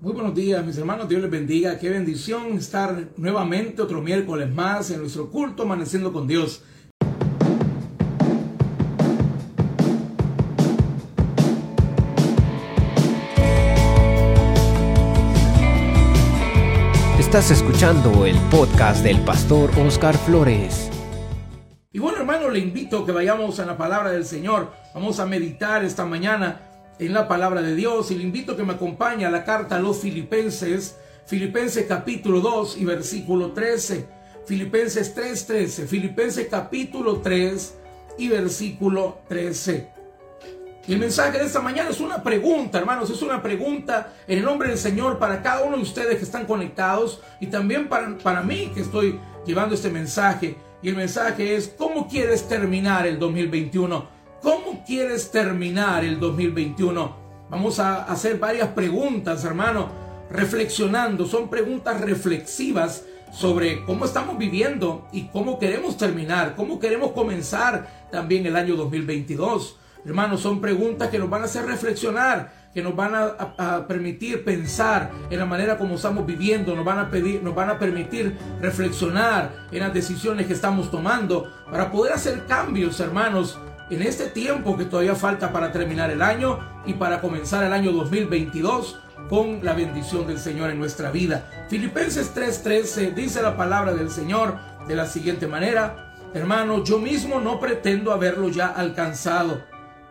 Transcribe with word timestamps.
Muy 0.00 0.12
buenos 0.12 0.34
días, 0.34 0.64
mis 0.64 0.76
hermanos. 0.76 1.08
Dios 1.08 1.22
les 1.22 1.30
bendiga. 1.30 1.78
Qué 1.78 1.88
bendición 1.88 2.58
estar 2.58 3.08
nuevamente 3.16 3.80
otro 3.80 4.02
miércoles 4.02 4.52
más 4.52 4.90
en 4.90 5.00
nuestro 5.00 5.30
culto 5.30 5.62
Amaneciendo 5.62 6.12
con 6.12 6.26
Dios. 6.28 6.62
Estás 17.18 17.50
escuchando 17.50 18.26
el 18.26 18.36
podcast 18.50 19.02
del 19.02 19.20
pastor 19.24 19.70
Oscar 19.80 20.16
Flores. 20.16 20.90
Y 21.92 21.98
bueno, 21.98 22.18
hermano, 22.18 22.50
le 22.50 22.58
invito 22.58 23.00
a 23.00 23.06
que 23.06 23.12
vayamos 23.12 23.58
a 23.58 23.66
la 23.66 23.76
palabra 23.76 24.10
del 24.10 24.24
Señor. 24.24 24.70
Vamos 24.94 25.18
a 25.18 25.26
meditar 25.26 25.84
esta 25.84 26.04
mañana 26.04 26.73
en 26.98 27.12
la 27.12 27.28
palabra 27.28 27.62
de 27.62 27.74
Dios 27.74 28.10
y 28.10 28.16
le 28.16 28.24
invito 28.24 28.52
a 28.52 28.56
que 28.56 28.62
me 28.62 28.74
acompañe 28.74 29.26
a 29.26 29.30
la 29.30 29.44
carta 29.44 29.76
a 29.76 29.80
los 29.80 29.98
filipenses, 29.98 30.96
Filipenses 31.26 31.86
capítulo 31.88 32.40
2 32.40 32.76
y 32.78 32.84
versículo 32.84 33.52
13, 33.52 34.06
Filipenses 34.46 35.14
3:13, 35.14 35.86
Filipenses 35.86 36.46
capítulo 36.50 37.20
3 37.20 37.74
y 38.18 38.28
versículo 38.28 39.18
13. 39.28 39.88
Y 40.86 40.92
el 40.92 40.98
mensaje 40.98 41.38
de 41.38 41.46
esta 41.46 41.60
mañana 41.60 41.88
es 41.88 42.00
una 42.00 42.22
pregunta, 42.22 42.78
hermanos, 42.78 43.08
es 43.08 43.22
una 43.22 43.42
pregunta 43.42 44.12
en 44.28 44.38
el 44.38 44.44
nombre 44.44 44.68
del 44.68 44.76
Señor 44.76 45.18
para 45.18 45.40
cada 45.42 45.64
uno 45.64 45.76
de 45.76 45.82
ustedes 45.82 46.18
que 46.18 46.24
están 46.24 46.44
conectados 46.44 47.22
y 47.40 47.46
también 47.46 47.88
para, 47.88 48.18
para 48.18 48.42
mí 48.42 48.70
que 48.74 48.82
estoy 48.82 49.18
llevando 49.46 49.74
este 49.74 49.88
mensaje. 49.88 50.56
Y 50.82 50.90
el 50.90 50.96
mensaje 50.96 51.56
es, 51.56 51.68
¿cómo 51.68 52.06
quieres 52.06 52.46
terminar 52.46 53.06
el 53.06 53.18
2021? 53.18 54.13
¿Cómo 54.44 54.84
quieres 54.84 55.30
terminar 55.30 56.04
el 56.04 56.20
2021? 56.20 57.16
Vamos 57.48 57.78
a 57.78 58.02
hacer 58.02 58.38
varias 58.38 58.68
preguntas, 58.68 59.42
hermano, 59.42 59.88
reflexionando. 60.30 61.24
Son 61.24 61.48
preguntas 61.48 61.98
reflexivas 62.02 63.06
sobre 63.32 63.82
cómo 63.86 64.04
estamos 64.04 64.36
viviendo 64.36 65.08
y 65.12 65.28
cómo 65.28 65.58
queremos 65.58 65.96
terminar, 65.96 66.56
cómo 66.56 66.78
queremos 66.78 67.12
comenzar 67.12 68.08
también 68.12 68.44
el 68.44 68.54
año 68.54 68.76
2022. 68.76 69.78
Hermanos, 70.04 70.42
son 70.42 70.60
preguntas 70.60 71.08
que 71.08 71.18
nos 71.18 71.30
van 71.30 71.40
a 71.40 71.46
hacer 71.46 71.64
reflexionar, 71.64 72.52
que 72.74 72.82
nos 72.82 72.94
van 72.94 73.14
a, 73.14 73.54
a, 73.56 73.88
permitir 73.88 74.44
pensar 74.44 75.10
en 75.30 75.38
la 75.38 75.46
manera 75.46 75.78
como 75.78 75.94
estamos 75.94 76.26
viviendo, 76.26 76.76
nos 76.76 76.84
van 76.84 76.98
a 76.98 77.10
pedir, 77.10 77.42
nos 77.42 77.54
van 77.54 77.70
a 77.70 77.78
permitir 77.78 78.36
reflexionar 78.60 79.68
en 79.72 79.78
las 79.78 79.94
decisiones 79.94 80.46
que 80.46 80.52
estamos 80.52 80.90
tomando 80.90 81.50
para 81.70 81.90
poder 81.90 82.12
hacer 82.12 82.44
cambios, 82.46 83.00
hermanos, 83.00 83.58
en 83.90 84.02
este 84.02 84.26
tiempo 84.26 84.76
que 84.76 84.84
todavía 84.84 85.14
falta 85.14 85.52
para 85.52 85.72
terminar 85.72 86.10
el 86.10 86.22
año 86.22 86.58
y 86.86 86.94
para 86.94 87.20
comenzar 87.20 87.64
el 87.64 87.72
año 87.72 87.92
2022 87.92 89.00
con 89.28 89.64
la 89.64 89.72
bendición 89.72 90.26
del 90.26 90.38
Señor 90.38 90.70
en 90.70 90.78
nuestra 90.78 91.10
vida. 91.10 91.66
Filipenses 91.68 92.34
3:13 92.34 93.14
dice 93.14 93.42
la 93.42 93.56
palabra 93.56 93.94
del 93.94 94.10
Señor 94.10 94.56
de 94.86 94.94
la 94.94 95.06
siguiente 95.06 95.46
manera, 95.46 96.14
hermano, 96.34 96.84
yo 96.84 96.98
mismo 96.98 97.40
no 97.40 97.60
pretendo 97.60 98.12
haberlo 98.12 98.48
ya 98.48 98.68
alcanzado, 98.68 99.62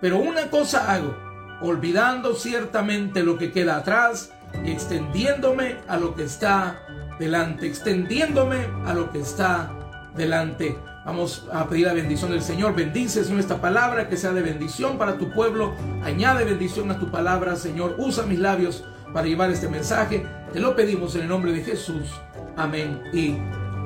pero 0.01 0.17
una 0.17 0.49
cosa 0.49 0.91
hago, 0.91 1.15
olvidando 1.61 2.33
ciertamente 2.35 3.23
lo 3.23 3.37
que 3.37 3.51
queda 3.51 3.77
atrás 3.77 4.31
y 4.65 4.71
extendiéndome 4.71 5.77
a 5.87 5.97
lo 5.97 6.15
que 6.15 6.23
está 6.23 6.79
delante, 7.19 7.67
extendiéndome 7.67 8.67
a 8.85 8.93
lo 8.93 9.11
que 9.11 9.19
está 9.19 9.71
delante. 10.15 10.75
Vamos 11.05 11.49
a 11.51 11.67
pedir 11.67 11.87
la 11.87 11.93
bendición 11.93 12.31
del 12.31 12.41
Señor. 12.41 12.75
Bendice, 12.75 13.25
Señor, 13.25 13.41
esta 13.41 13.59
palabra, 13.59 14.07
que 14.07 14.15
sea 14.15 14.31
de 14.31 14.41
bendición 14.41 14.97
para 14.97 15.17
tu 15.17 15.31
pueblo. 15.31 15.73
Añade 16.01 16.45
bendición 16.45 16.89
a 16.91 16.99
tu 16.99 17.11
palabra, 17.11 17.57
Señor. 17.57 17.95
Usa 17.97 18.25
mis 18.25 18.39
labios 18.39 18.85
para 19.13 19.27
llevar 19.27 19.51
este 19.51 19.67
mensaje. 19.67 20.25
Te 20.53 20.61
lo 20.61 20.77
pedimos 20.77 21.15
en 21.15 21.23
el 21.23 21.27
nombre 21.27 21.51
de 21.51 21.61
Jesús. 21.61 22.09
Amén 22.55 23.01
y 23.11 23.35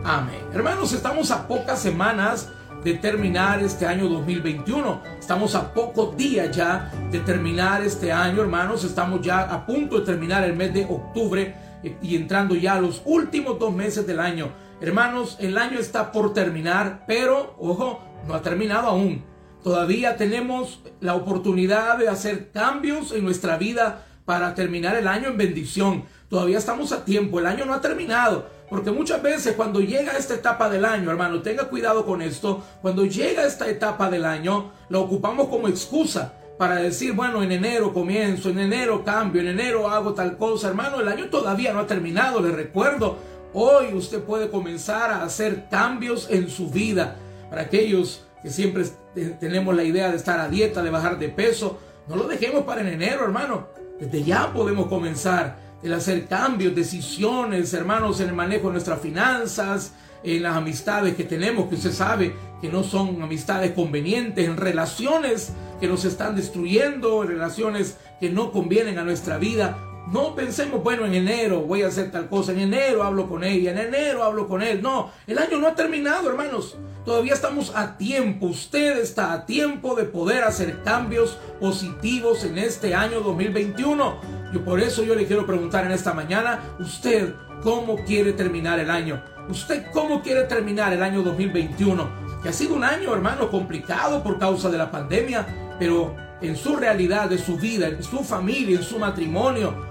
amén. 0.05 0.41
Hermanos, 0.53 0.93
estamos 0.93 1.31
a 1.31 1.47
pocas 1.47 1.81
semanas 1.81 2.49
de 2.83 2.93
terminar 2.93 3.63
este 3.63 3.87
año 3.87 4.07
2021. 4.09 5.01
Estamos 5.17 5.55
a 5.55 5.73
pocos 5.73 6.15
días 6.15 6.55
ya 6.55 6.91
de 7.11 7.19
terminar 7.21 7.81
este 7.81 8.11
año, 8.11 8.43
hermanos. 8.43 8.83
Estamos 8.83 9.21
ya 9.21 9.41
a 9.41 9.65
punto 9.65 9.99
de 9.99 10.05
terminar 10.05 10.43
el 10.43 10.55
mes 10.55 10.71
de 10.71 10.85
octubre 10.85 11.55
y 11.99 12.15
entrando 12.15 12.53
ya 12.53 12.75
a 12.75 12.81
los 12.81 13.01
últimos 13.05 13.57
dos 13.57 13.73
meses 13.73 14.05
del 14.05 14.19
año. 14.19 14.66
Hermanos, 14.79 15.37
el 15.39 15.57
año 15.57 15.79
está 15.79 16.11
por 16.11 16.33
terminar, 16.33 17.03
pero, 17.07 17.55
ojo, 17.59 17.99
no 18.27 18.35
ha 18.35 18.43
terminado 18.43 18.89
aún. 18.89 19.23
Todavía 19.63 20.17
tenemos 20.17 20.81
la 21.01 21.15
oportunidad 21.15 21.97
de 21.97 22.07
hacer 22.07 22.51
cambios 22.51 23.11
en 23.11 23.23
nuestra 23.23 23.57
vida 23.57 24.05
para 24.25 24.53
terminar 24.53 24.95
el 24.95 25.07
año 25.07 25.29
en 25.29 25.37
bendición. 25.37 26.03
Todavía 26.29 26.59
estamos 26.59 26.91
a 26.91 27.03
tiempo, 27.03 27.39
el 27.39 27.47
año 27.47 27.65
no 27.65 27.73
ha 27.73 27.81
terminado. 27.81 28.49
Porque 28.69 28.91
muchas 28.91 29.23
veces 29.23 29.55
cuando 29.55 29.79
llega 29.79 30.17
esta 30.17 30.35
etapa 30.35 30.69
del 30.69 30.85
año, 30.85 31.09
hermano, 31.09 31.41
tenga 31.41 31.69
cuidado 31.69 32.05
con 32.05 32.21
esto, 32.21 32.63
cuando 32.81 33.05
llega 33.05 33.45
esta 33.45 33.67
etapa 33.67 34.11
del 34.11 34.25
año, 34.25 34.71
la 34.89 34.99
ocupamos 34.99 35.47
como 35.47 35.69
excusa 35.69 36.33
para 36.57 36.75
decir, 36.75 37.13
bueno, 37.13 37.41
en 37.41 37.51
enero 37.51 37.93
comienzo, 37.93 38.49
en 38.49 38.59
enero 38.59 39.03
cambio, 39.03 39.41
en 39.41 39.47
enero 39.47 39.89
hago 39.89 40.13
tal 40.13 40.37
cosa, 40.37 40.67
hermano, 40.67 40.99
el 40.99 41.07
año 41.07 41.29
todavía 41.29 41.71
no 41.71 41.79
ha 41.79 41.87
terminado, 41.87 42.41
le 42.41 42.51
recuerdo, 42.51 43.17
Hoy 43.59 43.95
usted 43.95 44.21
puede 44.21 44.51
comenzar 44.51 45.09
a 45.09 45.23
hacer 45.23 45.65
cambios 45.67 46.27
en 46.29 46.47
su 46.47 46.69
vida. 46.69 47.15
Para 47.49 47.63
aquellos 47.63 48.23
que 48.43 48.51
siempre 48.51 48.85
tenemos 49.39 49.75
la 49.75 49.83
idea 49.83 50.11
de 50.11 50.17
estar 50.17 50.39
a 50.39 50.47
dieta, 50.47 50.83
de 50.83 50.91
bajar 50.91 51.17
de 51.17 51.29
peso, 51.29 51.79
no 52.07 52.17
lo 52.17 52.27
dejemos 52.27 52.65
para 52.65 52.81
en 52.81 52.87
enero, 52.89 53.23
hermano. 53.23 53.69
Desde 53.99 54.21
ya 54.21 54.53
podemos 54.53 54.85
comenzar 54.85 55.57
el 55.81 55.91
hacer 55.91 56.27
cambios, 56.27 56.75
decisiones, 56.75 57.73
hermanos, 57.73 58.19
en 58.19 58.29
el 58.29 58.35
manejo 58.35 58.67
de 58.67 58.73
nuestras 58.73 59.01
finanzas, 59.01 59.93
en 60.23 60.43
las 60.43 60.55
amistades 60.55 61.15
que 61.15 61.23
tenemos, 61.23 61.67
que 61.67 61.75
usted 61.75 61.93
sabe 61.93 62.35
que 62.61 62.69
no 62.69 62.83
son 62.83 63.23
amistades 63.23 63.71
convenientes, 63.71 64.47
en 64.47 64.57
relaciones 64.57 65.51
que 65.79 65.87
nos 65.87 66.05
están 66.05 66.35
destruyendo, 66.35 67.23
en 67.23 67.29
relaciones 67.29 67.97
que 68.19 68.29
no 68.29 68.51
convienen 68.51 68.99
a 68.99 69.03
nuestra 69.03 69.39
vida. 69.39 69.79
No 70.11 70.35
pensemos, 70.35 70.81
bueno, 70.81 71.05
en 71.05 71.13
enero 71.15 71.61
voy 71.61 71.81
a 71.81 71.87
hacer 71.87 72.11
tal 72.11 72.29
cosa, 72.29 72.53
en 72.53 72.59
enero 72.59 73.03
hablo 73.03 73.27
con 73.27 73.43
ella, 73.43 73.71
en 73.71 73.77
enero 73.77 74.23
hablo 74.23 74.47
con 74.47 74.61
él. 74.61 74.81
No, 74.81 75.11
el 75.27 75.37
año 75.37 75.57
no 75.57 75.67
ha 75.67 75.75
terminado, 75.75 76.29
hermanos. 76.29 76.77
Todavía 77.03 77.33
estamos 77.33 77.73
a 77.75 77.97
tiempo, 77.97 78.45
usted 78.45 78.99
está 78.99 79.33
a 79.33 79.45
tiempo 79.45 79.95
de 79.95 80.05
poder 80.05 80.45
hacer 80.45 80.81
cambios 80.83 81.37
positivos 81.59 82.45
en 82.45 82.57
este 82.57 82.95
año 82.95 83.19
2021. 83.19 84.15
Y 84.53 84.59
por 84.59 84.79
eso 84.79 85.03
yo 85.03 85.13
le 85.13 85.25
quiero 85.25 85.45
preguntar 85.45 85.85
en 85.85 85.91
esta 85.91 86.13
mañana, 86.13 86.61
usted, 86.79 87.33
¿cómo 87.61 87.97
quiere 88.05 88.31
terminar 88.31 88.79
el 88.79 88.89
año? 88.89 89.21
¿Usted 89.49 89.87
cómo 89.91 90.21
quiere 90.21 90.43
terminar 90.43 90.93
el 90.93 91.03
año 91.03 91.21
2021? 91.21 92.41
Que 92.41 92.47
ha 92.47 92.53
sido 92.53 92.75
un 92.75 92.85
año, 92.85 93.13
hermano, 93.13 93.49
complicado 93.49 94.23
por 94.23 94.39
causa 94.39 94.69
de 94.69 94.77
la 94.77 94.89
pandemia, 94.89 95.75
pero 95.77 96.15
en 96.41 96.55
su 96.55 96.77
realidad, 96.77 97.29
de 97.29 97.37
su 97.37 97.57
vida, 97.57 97.87
en 97.87 98.03
su 98.03 98.23
familia, 98.23 98.77
en 98.77 98.83
su 98.83 98.99
matrimonio, 98.99 99.86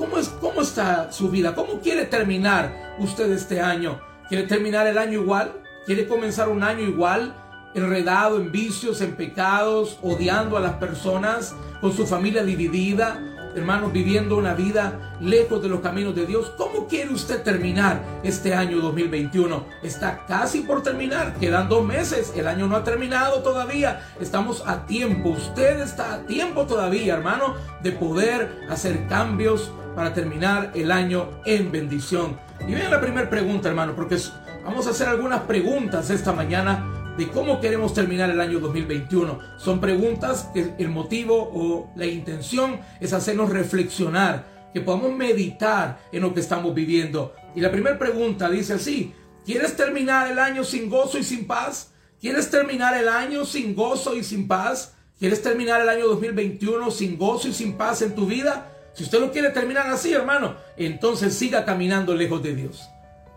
¿Cómo, 0.00 0.16
es, 0.16 0.28
¿Cómo 0.40 0.62
está 0.62 1.12
su 1.12 1.28
vida? 1.28 1.54
¿Cómo 1.54 1.80
quiere 1.80 2.06
terminar 2.06 2.96
usted 2.98 3.30
este 3.32 3.60
año? 3.60 4.00
¿Quiere 4.30 4.46
terminar 4.46 4.86
el 4.86 4.96
año 4.96 5.20
igual? 5.20 5.52
¿Quiere 5.84 6.08
comenzar 6.08 6.48
un 6.48 6.62
año 6.62 6.80
igual? 6.80 7.34
Enredado 7.74 8.40
en 8.40 8.50
vicios, 8.50 9.02
en 9.02 9.14
pecados, 9.14 9.98
odiando 10.00 10.56
a 10.56 10.60
las 10.60 10.76
personas, 10.76 11.54
con 11.82 11.92
su 11.92 12.06
familia 12.06 12.42
dividida, 12.44 13.20
hermanos, 13.54 13.92
viviendo 13.92 14.38
una 14.38 14.54
vida 14.54 15.16
lejos 15.20 15.62
de 15.62 15.68
los 15.68 15.80
caminos 15.80 16.14
de 16.14 16.24
Dios. 16.24 16.50
¿Cómo 16.56 16.88
quiere 16.88 17.12
usted 17.12 17.42
terminar 17.42 18.02
este 18.22 18.54
año 18.54 18.78
2021? 18.78 19.66
Está 19.82 20.24
casi 20.26 20.60
por 20.60 20.82
terminar, 20.82 21.34
quedan 21.34 21.68
dos 21.68 21.84
meses, 21.84 22.32
el 22.34 22.48
año 22.48 22.66
no 22.66 22.76
ha 22.76 22.84
terminado 22.84 23.42
todavía, 23.42 24.00
estamos 24.18 24.62
a 24.66 24.86
tiempo, 24.86 25.28
usted 25.28 25.80
está 25.80 26.14
a 26.14 26.18
tiempo 26.22 26.64
todavía, 26.64 27.12
hermano, 27.12 27.54
de 27.82 27.92
poder 27.92 28.66
hacer 28.70 29.06
cambios 29.06 29.70
para 29.94 30.14
terminar 30.14 30.72
el 30.74 30.90
año 30.90 31.28
en 31.44 31.70
bendición. 31.72 32.38
Y 32.66 32.74
vean 32.74 32.90
la 32.90 33.00
primera 33.00 33.28
pregunta, 33.28 33.68
hermano, 33.68 33.94
porque 33.94 34.16
vamos 34.64 34.86
a 34.86 34.90
hacer 34.90 35.08
algunas 35.08 35.42
preguntas 35.42 36.10
esta 36.10 36.32
mañana 36.32 37.14
de 37.16 37.28
cómo 37.28 37.60
queremos 37.60 37.92
terminar 37.92 38.30
el 38.30 38.40
año 38.40 38.60
2021. 38.60 39.38
Son 39.58 39.80
preguntas 39.80 40.48
que 40.54 40.74
el 40.78 40.88
motivo 40.88 41.50
o 41.52 41.90
la 41.96 42.06
intención 42.06 42.80
es 43.00 43.12
hacernos 43.12 43.50
reflexionar, 43.50 44.70
que 44.72 44.80
podamos 44.80 45.12
meditar 45.12 46.00
en 46.12 46.22
lo 46.22 46.32
que 46.32 46.40
estamos 46.40 46.74
viviendo. 46.74 47.34
Y 47.54 47.60
la 47.60 47.70
primera 47.70 47.98
pregunta 47.98 48.48
dice 48.48 48.74
así, 48.74 49.12
¿quieres 49.44 49.76
terminar 49.76 50.30
el 50.30 50.38
año 50.38 50.64
sin 50.64 50.88
gozo 50.88 51.18
y 51.18 51.24
sin 51.24 51.46
paz? 51.46 51.92
¿Quieres 52.20 52.50
terminar 52.50 52.96
el 52.96 53.08
año 53.08 53.44
sin 53.44 53.74
gozo 53.74 54.14
y 54.16 54.22
sin 54.22 54.46
paz? 54.46 54.94
¿Quieres 55.18 55.42
terminar 55.42 55.80
el 55.82 55.88
año 55.88 56.06
2021 56.08 56.90
sin 56.90 57.18
gozo 57.18 57.48
y 57.48 57.52
sin 57.52 57.74
paz 57.74 58.02
en 58.02 58.14
tu 58.14 58.26
vida? 58.26 58.70
Si 58.92 59.04
usted 59.04 59.20
lo 59.20 59.32
quiere 59.32 59.50
terminar 59.50 59.88
así, 59.88 60.12
hermano, 60.12 60.56
entonces 60.76 61.34
siga 61.34 61.64
caminando 61.64 62.14
lejos 62.14 62.42
de 62.42 62.54
Dios. 62.54 62.90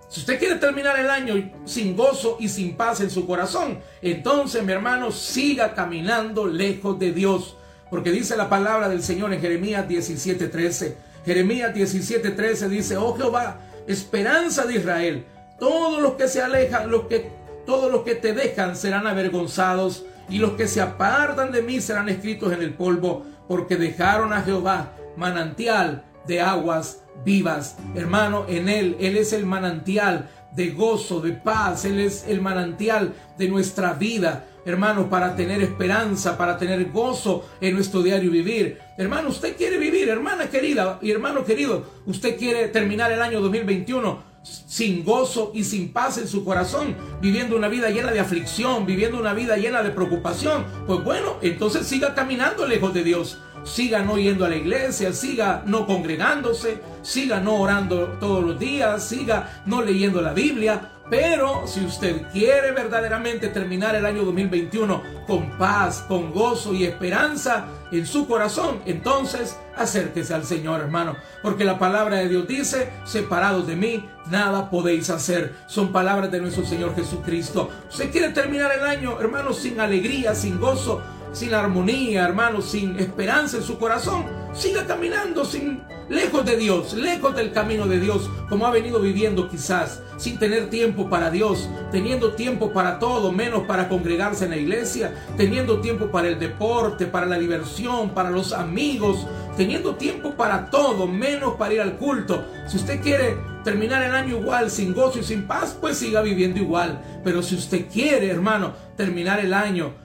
Si 0.10 0.20
usted 0.20 0.38
quiere 0.38 0.56
terminar 0.56 1.00
el 1.00 1.10
año 1.10 1.52
sin 1.66 1.96
gozo 1.96 2.38
y 2.40 2.48
sin 2.48 2.76
paz 2.76 3.02
en 3.02 3.10
su 3.10 3.26
corazón, 3.26 3.80
entonces, 4.02 4.64
mi 4.64 4.72
hermano, 4.72 5.12
siga 5.12 5.74
caminando 5.74 6.46
lejos 6.46 7.00
de 7.00 7.12
Dios. 7.12 7.58
Porque 7.90 8.12
dice 8.12 8.38
la 8.38 8.50
palabra 8.50 8.90
del 8.90 9.02
Señor 9.02 9.34
en 9.34 9.42
Jeremías 9.42 9.88
17:13, 9.88 10.96
Jeremías 11.26 11.74
17:13 11.74 12.68
dice, 12.68 12.98
oh 12.98 13.16
Jehová, 13.16 13.62
esperanza 13.88 14.66
de 14.66 14.76
Israel, 14.76 15.26
todos 15.60 16.02
los 16.02 16.14
que 16.14 16.28
se 16.28 16.42
alejan, 16.42 16.92
los 16.92 17.08
que, 17.08 17.32
todos 17.66 17.92
los 17.92 18.04
que 18.04 18.16
te 18.16 18.34
dejan 18.34 18.76
serán 18.76 19.08
avergonzados 19.08 20.06
y 20.30 20.38
los 20.38 20.54
que 20.54 20.68
se 20.68 20.82
apartan 20.82 21.52
de 21.52 21.62
mí 21.62 21.82
serán 21.82 22.10
escritos 22.10 22.52
en 22.54 22.62
el 22.62 22.74
polvo, 22.74 23.26
porque 23.48 23.78
dejaron 23.78 24.34
a 24.34 24.42
Jehová 24.42 24.94
manantial 25.18 26.06
de 26.28 26.42
aguas 26.42 27.04
vivas. 27.26 27.78
Hermano, 27.96 28.46
en 28.48 28.70
Él, 28.70 28.98
Él 29.00 29.18
es 29.18 29.34
el 29.34 29.46
manantial 29.46 30.30
de 30.56 30.72
gozo, 30.72 31.20
de 31.22 31.34
paz, 31.34 31.86
Él 31.86 32.00
es 32.00 32.26
el 32.28 32.42
manantial 32.42 33.14
de 33.38 33.48
nuestra 33.48 33.94
vida. 33.94 34.48
Hermano, 34.66 35.10
para 35.10 35.36
tener 35.36 35.62
esperanza, 35.62 36.38
para 36.38 36.58
tener 36.58 36.92
gozo 36.92 37.46
en 37.60 37.76
nuestro 37.76 38.02
diario 38.02 38.32
vivir. 38.32 38.80
Hermano, 38.98 39.30
usted 39.30 39.58
quiere 39.58 39.78
vivir, 39.78 40.08
hermana 40.08 40.50
querida 40.50 41.00
y 41.02 41.12
hermano 41.12 41.44
querido, 41.44 41.86
usted 42.06 42.38
quiere 42.38 42.70
terminar 42.70 43.12
el 43.12 43.22
año 43.22 43.42
2021 43.42 44.34
sin 44.44 45.04
gozo 45.06 45.52
y 45.54 45.64
sin 45.64 45.94
paz 45.94 46.18
en 46.18 46.28
su 46.28 46.44
corazón, 46.44 46.96
viviendo 47.22 47.56
una 47.56 47.70
vida 47.70 47.90
llena 47.90 48.12
de 48.12 48.20
aflicción, 48.20 48.86
viviendo 48.86 49.18
una 49.18 49.34
vida 49.34 49.56
llena 49.58 49.82
de 49.84 49.92
preocupación, 49.92 50.66
pues 50.86 51.04
bueno, 51.04 51.38
entonces 51.42 51.88
siga 51.88 52.14
caminando 52.14 52.68
lejos 52.68 52.94
de 52.94 53.04
Dios. 53.04 53.40
Siga 53.64 54.04
no 54.04 54.18
yendo 54.18 54.46
a 54.46 54.50
la 54.50 54.56
iglesia, 54.56 55.14
siga 55.14 55.64
no 55.66 55.86
congregándose, 55.86 56.82
siga 57.02 57.40
no 57.40 57.56
orando 57.56 58.18
todos 58.20 58.44
los 58.44 58.60
días, 58.60 59.04
siga 59.04 59.62
no 59.66 59.82
leyendo 59.82 60.22
la 60.22 60.34
Biblia, 60.34 60.90
pero 61.10 61.68
si 61.68 61.86
usted 61.86 62.24
quiere 62.32 62.72
verdaderamente 62.72 63.50
terminar 63.50 63.94
el 63.96 64.06
año 64.06 64.24
2021 64.24 65.04
con 65.28 65.58
paz, 65.58 66.04
con 66.08 66.32
gozo 66.32 66.74
y 66.74 66.86
esperanza 66.86 67.66
en 67.92 68.08
su 68.08 68.26
corazón, 68.26 68.82
entonces 68.86 69.58
acérquese 69.76 70.34
al 70.34 70.46
Señor, 70.46 70.80
hermano. 70.80 71.16
Porque 71.42 71.66
la 71.66 71.78
palabra 71.78 72.18
de 72.18 72.30
Dios 72.30 72.48
dice, 72.48 72.90
separados 73.04 73.68
de 73.68 73.76
mí, 73.76 74.10
nada 74.32 74.70
podéis 74.70 75.10
hacer. 75.10 75.54
Son 75.68 75.92
palabras 75.92 76.32
de 76.32 76.40
nuestro 76.40 76.66
Señor 76.66 76.96
Jesucristo. 76.96 77.70
Usted 77.90 78.10
quiere 78.10 78.30
terminar 78.30 78.72
el 78.72 78.84
año, 78.84 79.20
hermano, 79.20 79.54
sin 79.54 79.80
alegría, 79.82 80.34
sin 80.34 80.60
gozo, 80.60 81.04
sin 81.34 81.54
armonía, 81.54 82.24
hermano, 82.24 82.62
sin 82.62 82.98
esperanza 83.00 83.58
en 83.58 83.64
su 83.64 83.78
corazón. 83.78 84.26
Siga 84.54 84.86
caminando 84.86 85.44
sin 85.44 85.82
lejos 86.10 86.46
de 86.46 86.58
Dios, 86.58 86.94
lejos 86.94 87.36
del 87.36 87.52
camino 87.52 87.88
de 87.88 88.00
Dios, 88.00 88.30
como 88.50 88.68
ha 88.68 88.72
venido 88.72 89.00
viviendo 89.00 89.50
quizás, 89.50 90.02
sin 90.18 90.38
tener 90.38 90.70
tiempo 90.70 91.10
para 91.10 91.32
Dios, 91.32 91.70
teniendo 91.92 92.34
tiempo 92.34 92.72
para 92.72 93.00
todo, 93.00 93.32
menos 93.32 93.64
para 93.64 93.90
congregarse 93.90 94.46
en 94.46 94.52
la 94.52 94.58
iglesia, 94.58 95.16
teniendo 95.38 95.82
tiempo 95.82 96.12
para 96.12 96.28
el 96.28 96.40
deporte, 96.40 97.08
para 97.08 97.26
la 97.26 97.40
diversión, 97.40 98.12
para 98.12 98.30
los 98.30 98.54
amigos, 98.54 99.26
teniendo 99.58 99.96
tiempo 99.96 100.36
para 100.36 100.70
todo, 100.70 101.08
menos 101.08 101.56
para 101.56 101.74
ir 101.74 101.82
al 101.82 101.98
culto. 101.98 102.46
Si 102.68 102.78
usted 102.78 103.02
quiere 103.02 103.36
terminar 103.64 104.04
el 104.04 104.14
año 104.14 104.38
igual, 104.38 104.70
sin 104.70 104.94
gozo 104.94 105.20
y 105.20 105.24
sin 105.24 105.48
paz, 105.48 105.76
pues 105.80 105.98
siga 105.98 106.22
viviendo 106.22 106.60
igual. 106.60 107.02
Pero 107.24 107.42
si 107.42 107.56
usted 107.56 107.88
quiere, 107.92 108.30
hermano, 108.30 108.74
terminar 108.96 109.40
el 109.40 109.54
año 109.54 110.03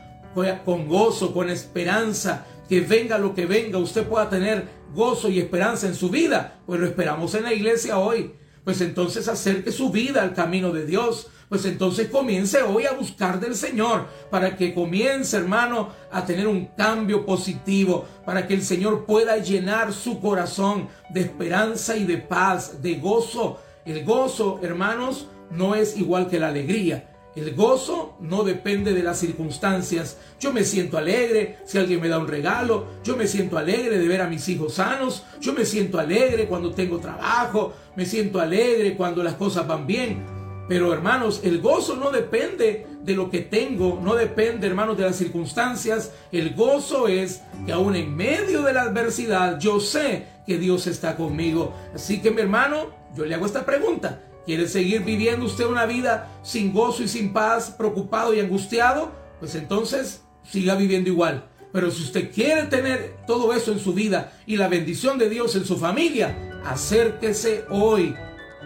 con 0.65 0.89
gozo, 0.89 1.33
con 1.33 1.51
esperanza, 1.51 2.47
que 2.69 2.81
venga 2.81 3.19
lo 3.19 3.35
que 3.35 3.47
venga, 3.47 3.79
usted 3.79 4.07
pueda 4.07 4.29
tener 4.29 4.69
gozo 4.95 5.29
y 5.29 5.39
esperanza 5.39 5.87
en 5.87 5.95
su 5.95 6.11
vida, 6.11 6.61
pues 6.67 6.81
lo 6.81 6.87
esperamos 6.87 7.35
en 7.35 7.45
la 7.45 7.53
iglesia 7.53 7.99
hoy. 7.99 8.35
Pues 8.65 8.83
entonces 8.83 9.29
acerque 9.29 9.73
su 9.73 9.91
vida 9.91 10.23
al 10.23 10.35
camino 10.35 10.73
de 10.73 10.85
Dios. 10.85 11.29
Pues 11.49 11.65
entonces 11.65 12.11
comience 12.11 12.61
hoy 12.61 12.85
a 12.85 12.93
buscar 12.93 13.41
del 13.41 13.55
Señor 13.55 14.07
para 14.31 14.57
que 14.57 14.75
comience, 14.75 15.35
hermano, 15.35 15.89
a 16.13 16.27
tener 16.27 16.47
un 16.47 16.67
cambio 16.77 17.25
positivo, 17.25 18.05
para 18.27 18.47
que 18.47 18.53
el 18.53 18.63
Señor 18.63 19.07
pueda 19.07 19.39
llenar 19.39 19.95
su 19.95 20.21
corazón 20.21 20.89
de 21.09 21.23
esperanza 21.23 21.97
y 21.97 22.05
de 22.05 22.19
paz, 22.19 22.83
de 22.83 22.97
gozo. 22.97 23.59
El 23.87 24.05
gozo, 24.05 24.61
hermanos, 24.63 25.29
no 25.51 25.75
es 25.75 25.97
igual 25.97 26.29
que 26.29 26.39
la 26.39 26.49
alegría. 26.49 27.18
El 27.39 27.55
gozo 27.55 28.17
no 28.19 28.43
depende 28.43 28.93
de 28.93 29.05
las 29.05 29.21
circunstancias. 29.21 30.19
Yo 30.41 30.53
me 30.53 30.65
siento 30.65 30.99
alegre 30.99 31.59
si 31.67 31.79
alguien 31.79 32.01
me 32.01 32.09
da 32.09 32.19
un 32.19 32.27
regalo. 32.27 32.87
Yo 33.05 33.17
me 33.17 33.29
siento 33.29 33.57
alegre 33.57 33.97
de 33.97 34.09
ver 34.09 34.23
a 34.23 34.29
mis 34.29 34.49
hijos 34.49 34.75
sanos. 34.75 35.23
Yo 35.41 35.53
me 35.53 35.65
siento 35.65 36.01
alegre 36.01 36.49
cuando 36.49 36.73
tengo 36.73 36.99
trabajo. 36.99 37.75
Me 37.95 38.07
siento 38.07 38.41
alegre 38.41 38.97
cuando 38.97 39.23
las 39.23 39.35
cosas 39.35 39.69
van 39.69 39.87
bien. 39.87 40.27
Pero 40.69 40.93
hermanos, 40.93 41.43
el 41.45 41.61
gozo 41.61 41.95
no 41.95 42.11
depende 42.11 42.89
de 43.05 43.15
lo 43.15 43.31
que 43.31 43.41
tengo, 43.41 44.01
no 44.03 44.17
depende, 44.17 44.67
hermanos, 44.67 44.99
de 44.99 45.05
las 45.05 45.17
circunstancias. 45.17 46.13
El 46.33 46.55
gozo 46.57 47.07
es 47.07 47.43
que 47.65 47.73
aún 47.73 47.95
en 47.95 48.17
medio 48.17 48.63
de 48.63 48.73
la 48.73 48.83
adversidad 48.83 49.61
yo 49.61 49.79
sé 49.79 50.27
que 50.45 50.59
Dios 50.59 50.89
está 50.89 51.15
conmigo. 51.15 51.73
Así 51.95 52.21
que 52.21 52.33
mi 52.33 52.41
hermano, 52.41 52.89
yo 53.17 53.25
le 53.25 53.37
hago 53.37 53.47
esta 53.47 53.65
pregunta. 53.65 54.23
¿Quiere 54.49 54.67
seguir 54.67 55.05
viviendo 55.05 55.45
usted 55.45 55.67
una 55.67 55.85
vida 55.85 56.27
sin 56.43 56.73
gozo 56.73 57.03
y 57.03 57.09
sin 57.09 57.35
paz, 57.35 57.71
preocupado 57.71 58.33
y 58.33 58.41
angustiado? 58.41 59.13
Pues 59.41 59.55
entonces 59.55 60.23
siga 60.43 60.75
viviendo 60.75 61.11
igual. 61.11 61.47
Pero 61.71 61.91
si 61.91 62.03
usted 62.03 62.33
quiere 62.33 62.63
tener 62.63 63.15
todo 63.27 63.53
eso 63.53 63.73
en 63.73 63.79
su 63.79 63.93
vida 63.93 64.33
y 64.47 64.57
la 64.57 64.69
bendición 64.69 65.19
de 65.19 65.29
Dios 65.29 65.55
en 65.55 65.67
su 65.67 65.77
familia, 65.77 66.63
acérquese 66.65 67.67
hoy 67.69 68.17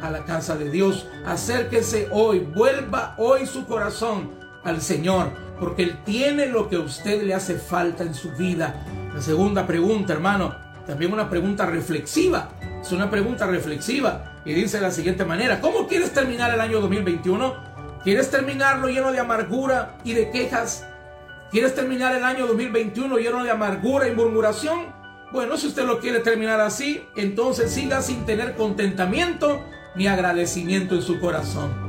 a 0.00 0.08
la 0.08 0.24
casa 0.24 0.54
de 0.54 0.70
Dios. 0.70 1.08
Acérquese 1.26 2.06
hoy, 2.12 2.38
vuelva 2.38 3.16
hoy 3.18 3.44
su 3.44 3.66
corazón 3.66 4.30
al 4.62 4.82
Señor, 4.82 5.32
porque 5.58 5.82
Él 5.82 5.98
tiene 6.04 6.46
lo 6.46 6.68
que 6.68 6.76
a 6.76 6.80
usted 6.80 7.24
le 7.24 7.34
hace 7.34 7.56
falta 7.56 8.04
en 8.04 8.14
su 8.14 8.30
vida. 8.36 8.86
La 9.12 9.20
segunda 9.20 9.66
pregunta, 9.66 10.12
hermano, 10.12 10.54
también 10.86 11.12
una 11.12 11.28
pregunta 11.28 11.66
reflexiva. 11.66 12.52
Es 12.82 12.90
una 12.90 13.08
pregunta 13.08 13.46
reflexiva. 13.46 14.40
Y 14.44 14.52
dice 14.54 14.78
de 14.78 14.82
la 14.82 14.90
siguiente 14.90 15.24
manera, 15.24 15.60
¿cómo 15.60 15.86
quieres 15.86 16.12
terminar 16.12 16.52
el 16.52 16.60
año 16.60 16.80
2021? 16.80 17.54
¿Quieres 18.02 18.28
terminarlo 18.28 18.88
lleno 18.88 19.12
de 19.12 19.20
amargura 19.20 19.96
y 20.02 20.14
de 20.14 20.30
quejas? 20.30 20.84
¿Quieres 21.52 21.76
terminar 21.76 22.16
el 22.16 22.24
año 22.24 22.46
2021 22.48 23.18
lleno 23.18 23.44
de 23.44 23.50
amargura 23.50 24.08
y 24.08 24.14
murmuración? 24.16 24.92
Bueno, 25.30 25.56
si 25.56 25.68
usted 25.68 25.84
lo 25.84 26.00
quiere 26.00 26.18
terminar 26.18 26.60
así, 26.60 27.06
entonces 27.14 27.70
siga 27.70 28.02
sin 28.02 28.26
tener 28.26 28.56
contentamiento 28.56 29.64
ni 29.94 30.08
agradecimiento 30.08 30.96
en 30.96 31.02
su 31.02 31.20
corazón. 31.20 31.81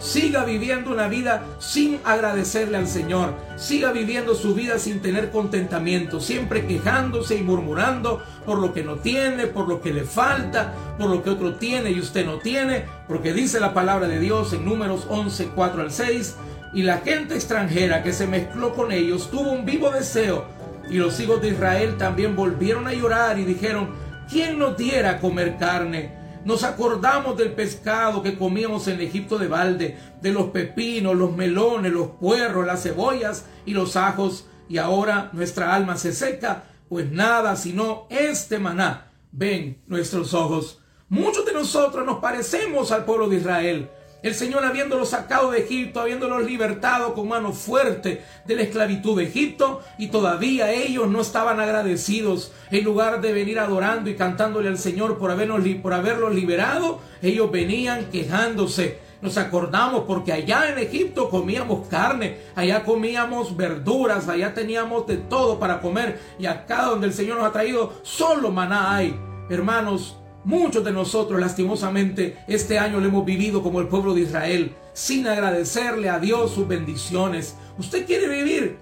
Siga 0.00 0.44
viviendo 0.46 0.90
una 0.90 1.08
vida 1.08 1.44
sin 1.58 2.00
agradecerle 2.04 2.78
al 2.78 2.88
Señor. 2.88 3.34
Siga 3.56 3.92
viviendo 3.92 4.34
su 4.34 4.54
vida 4.54 4.78
sin 4.78 5.00
tener 5.00 5.30
contentamiento, 5.30 6.20
siempre 6.20 6.66
quejándose 6.66 7.36
y 7.36 7.42
murmurando 7.42 8.22
por 8.46 8.58
lo 8.58 8.72
que 8.72 8.82
no 8.82 8.96
tiene, 8.96 9.46
por 9.46 9.68
lo 9.68 9.82
que 9.82 9.92
le 9.92 10.04
falta, 10.04 10.72
por 10.98 11.10
lo 11.10 11.22
que 11.22 11.28
otro 11.28 11.56
tiene 11.56 11.90
y 11.90 12.00
usted 12.00 12.24
no 12.24 12.38
tiene, 12.38 12.86
porque 13.06 13.34
dice 13.34 13.60
la 13.60 13.74
palabra 13.74 14.08
de 14.08 14.18
Dios 14.18 14.54
en 14.54 14.64
números 14.64 15.06
11, 15.10 15.50
4 15.54 15.82
al 15.82 15.92
6, 15.92 16.36
y 16.72 16.82
la 16.82 16.98
gente 16.98 17.34
extranjera 17.34 18.02
que 18.02 18.14
se 18.14 18.26
mezcló 18.26 18.74
con 18.74 18.92
ellos 18.92 19.30
tuvo 19.30 19.52
un 19.52 19.66
vivo 19.66 19.90
deseo, 19.90 20.46
y 20.88 20.96
los 20.96 21.20
hijos 21.20 21.42
de 21.42 21.50
Israel 21.50 21.96
también 21.98 22.34
volvieron 22.34 22.86
a 22.86 22.94
llorar 22.94 23.38
y 23.38 23.44
dijeron, 23.44 23.90
¿quién 24.30 24.58
nos 24.58 24.78
diera 24.78 25.20
comer 25.20 25.58
carne? 25.58 26.19
Nos 26.44 26.64
acordamos 26.64 27.36
del 27.36 27.52
pescado 27.52 28.22
que 28.22 28.38
comíamos 28.38 28.88
en 28.88 29.00
Egipto 29.00 29.38
de 29.38 29.48
balde, 29.48 29.98
de 30.22 30.32
los 30.32 30.50
pepinos, 30.50 31.14
los 31.14 31.36
melones, 31.36 31.92
los 31.92 32.08
puerros, 32.12 32.66
las 32.66 32.82
cebollas 32.82 33.44
y 33.66 33.74
los 33.74 33.96
ajos, 33.96 34.46
y 34.68 34.78
ahora 34.78 35.30
nuestra 35.32 35.74
alma 35.74 35.96
se 35.96 36.12
seca, 36.12 36.64
pues 36.88 37.10
nada 37.10 37.56
sino 37.56 38.06
este 38.08 38.58
maná 38.58 39.10
ven 39.32 39.82
nuestros 39.86 40.34
ojos. 40.34 40.80
Muchos 41.08 41.44
de 41.44 41.52
nosotros 41.52 42.06
nos 42.06 42.20
parecemos 42.20 42.92
al 42.92 43.04
pueblo 43.04 43.28
de 43.28 43.36
Israel. 43.36 43.90
El 44.22 44.34
Señor 44.34 44.66
habiéndolos 44.66 45.10
sacado 45.10 45.50
de 45.50 45.60
Egipto, 45.60 46.00
habiéndolos 46.00 46.44
libertado 46.44 47.14
con 47.14 47.28
mano 47.28 47.52
fuerte 47.52 48.22
de 48.44 48.54
la 48.54 48.62
esclavitud 48.62 49.16
de 49.16 49.24
Egipto, 49.24 49.80
y 49.96 50.08
todavía 50.08 50.70
ellos 50.72 51.08
no 51.08 51.22
estaban 51.22 51.58
agradecidos. 51.58 52.52
En 52.70 52.84
lugar 52.84 53.22
de 53.22 53.32
venir 53.32 53.58
adorando 53.58 54.10
y 54.10 54.16
cantándole 54.16 54.68
al 54.68 54.76
Señor 54.76 55.16
por, 55.16 55.30
habernos, 55.30 55.62
por 55.82 55.94
haberlos 55.94 56.34
liberado, 56.34 57.00
ellos 57.22 57.50
venían 57.50 58.10
quejándose. 58.10 58.98
Nos 59.22 59.38
acordamos 59.38 60.04
porque 60.06 60.32
allá 60.32 60.70
en 60.70 60.78
Egipto 60.78 61.30
comíamos 61.30 61.88
carne, 61.88 62.38
allá 62.54 62.84
comíamos 62.84 63.56
verduras, 63.56 64.28
allá 64.28 64.52
teníamos 64.52 65.06
de 65.06 65.16
todo 65.16 65.58
para 65.58 65.80
comer, 65.80 66.20
y 66.38 66.44
acá 66.44 66.84
donde 66.84 67.06
el 67.06 67.14
Señor 67.14 67.38
nos 67.38 67.46
ha 67.46 67.52
traído, 67.52 67.94
solo 68.02 68.50
maná 68.50 68.94
hay. 68.94 69.18
Hermanos, 69.48 70.19
Muchos 70.44 70.82
de 70.84 70.92
nosotros, 70.92 71.38
lastimosamente, 71.38 72.38
este 72.48 72.78
año 72.78 72.98
lo 72.98 73.06
hemos 73.06 73.26
vivido 73.26 73.62
como 73.62 73.80
el 73.80 73.88
pueblo 73.88 74.14
de 74.14 74.22
Israel, 74.22 74.74
sin 74.94 75.26
agradecerle 75.26 76.08
a 76.08 76.18
Dios 76.18 76.52
sus 76.52 76.66
bendiciones. 76.66 77.56
Usted 77.78 78.06
quiere 78.06 78.26
vivir 78.26 78.78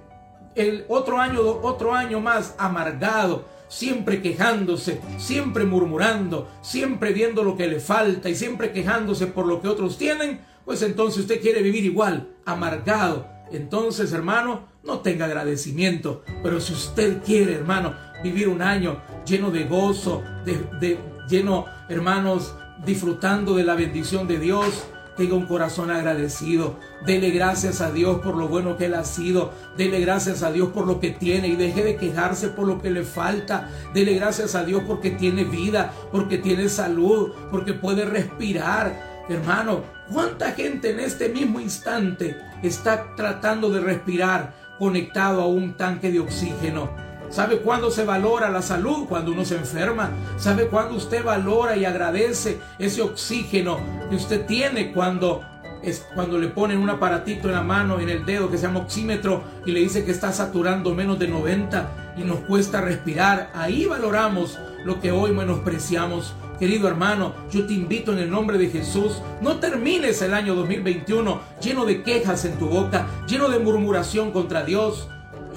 el 0.55 0.85
otro 0.89 1.19
año, 1.19 1.41
otro 1.63 1.95
año 1.95 2.21
más 2.21 2.55
amargado, 2.59 3.45
siempre 3.67 4.23
quejándose, 4.23 5.01
siempre 5.19 5.65
murmurando, 5.65 6.49
siempre 6.63 7.13
viendo 7.13 7.43
lo 7.43 7.57
que 7.57 7.67
le 7.67 7.81
falta 7.81 8.29
y 8.29 8.37
siempre 8.37 8.73
quejándose 8.73 9.27
por 9.27 9.47
lo 9.47 9.61
que 9.61 9.69
otros 9.69 9.99
tienen, 9.99 10.41
pues 10.65 10.83
entonces 10.83 11.23
usted 11.23 11.41
quiere 11.41 11.63
vivir 11.63 11.85
igual, 11.85 12.29
amargado. 12.45 13.27
Entonces, 13.51 14.13
hermano, 14.13 14.69
no 14.85 15.01
tenga 15.01 15.25
agradecimiento. 15.25 16.23
Pero 16.43 16.61
si 16.61 16.73
usted 16.73 17.23
quiere, 17.23 17.55
hermano, 17.55 17.95
vivir 18.23 18.49
un 18.49 18.63
año 18.63 19.01
lleno 19.27 19.51
de 19.51 19.65
gozo, 19.65 20.23
de, 20.45 20.59
de 20.81 21.18
lleno, 21.29 21.67
hermanos, 21.89 22.55
disfrutando 22.85 23.55
de 23.55 23.65
la 23.65 23.75
bendición 23.75 24.27
de 24.27 24.39
Dios, 24.39 24.85
tenga 25.19 25.35
un 25.35 25.47
corazón 25.47 25.91
agradecido. 25.91 26.77
Dele 27.05 27.31
gracias 27.31 27.81
a 27.81 27.91
Dios 27.91 28.21
por 28.21 28.37
lo 28.37 28.49
bueno 28.49 28.77
que 28.77 28.87
Él 28.87 28.95
ha 28.95 29.05
sido. 29.05 29.53
Dele 29.77 30.01
gracias 30.01 30.45
a 30.45 30.53
Dios 30.53 30.69
por 30.69 30.87
lo 30.87 31.01
que 31.01 31.11
tiene 31.11 31.49
y 31.49 31.57
deje 31.57 31.83
de 31.83 31.97
quejarse 31.97 32.49
por 32.49 32.67
lo 32.67 32.81
que 32.81 32.91
le 32.91 33.03
falta. 33.03 33.69
Dele 33.93 34.15
gracias 34.15 34.55
a 34.55 34.65
Dios 34.65 34.83
porque 34.87 35.11
tiene 35.11 35.45
vida, 35.45 35.93
porque 36.13 36.39
tiene 36.39 36.69
salud, 36.69 37.33
porque 37.51 37.75
puede 37.75 38.05
respirar. 38.05 39.25
Hermano, 39.29 39.83
¿cuánta 40.11 40.53
gente 40.53 40.93
en 40.93 41.01
este 41.01 41.29
mismo 41.29 41.61
instante 41.61 42.37
está 42.63 43.15
tratando 43.17 43.71
de 43.71 43.81
respirar 43.81 44.55
conectado 44.79 45.43
a 45.43 45.47
un 45.47 45.77
tanque 45.77 46.13
de 46.13 46.21
oxígeno? 46.21 47.08
¿Sabe 47.31 47.59
cuándo 47.59 47.91
se 47.91 48.05
valora 48.05 48.49
la 48.51 48.63
salud? 48.63 49.07
Cuando 49.09 49.33
uno 49.33 49.45
se 49.45 49.57
enferma. 49.57 50.11
¿Sabe 50.39 50.69
cuándo 50.69 50.97
usted 50.97 51.23
valora 51.23 51.77
y 51.77 51.85
agradece 51.85 52.59
ese 52.79 53.03
oxígeno 53.03 53.79
que 54.09 54.17
usted 54.17 54.47
tiene 54.47 54.93
cuando 54.93 55.43
es 55.83 56.05
cuando 56.15 56.39
le 56.39 56.49
ponen 56.49 56.79
un 56.79 56.91
aparatito 56.91 57.49
en 57.49 57.55
la 57.55 57.63
mano, 57.63 58.01
en 58.01 58.09
el 58.09 58.25
dedo 58.25 58.51
que 58.51 58.57
se 58.57 58.67
llama 58.67 58.81
oxímetro 58.81 59.45
y 59.65 59.71
le 59.71 59.81
dice 59.81 60.05
que 60.05 60.11
está 60.11 60.33
saturando 60.33 60.95
menos 60.95 61.19
de 61.21 61.29
90 61.29 62.15
y 62.17 62.23
nos 62.23 62.41
cuesta 62.41 62.81
respirar. 62.81 63.51
Ahí 63.55 63.87
valoramos 63.87 64.59
lo 64.85 65.01
que 65.01 65.13
hoy 65.13 65.33
menospreciamos. 65.33 66.35
Querido 66.59 66.89
hermano, 66.89 67.35
yo 67.53 67.67
te 67.67 67.75
invito 67.75 68.13
en 68.13 68.19
el 68.19 68.31
nombre 68.31 68.59
de 68.59 68.69
Jesús, 68.69 69.23
no 69.41 69.59
termines 69.59 70.21
el 70.23 70.35
año 70.35 70.57
2021 70.57 71.41
lleno 71.63 71.85
de 71.85 72.03
quejas 72.03 72.45
en 72.45 72.59
tu 72.59 72.67
boca, 72.67 73.07
lleno 73.29 73.49
de 73.49 73.61
murmuración 73.61 74.33
contra 74.33 74.65
Dios 74.65 75.09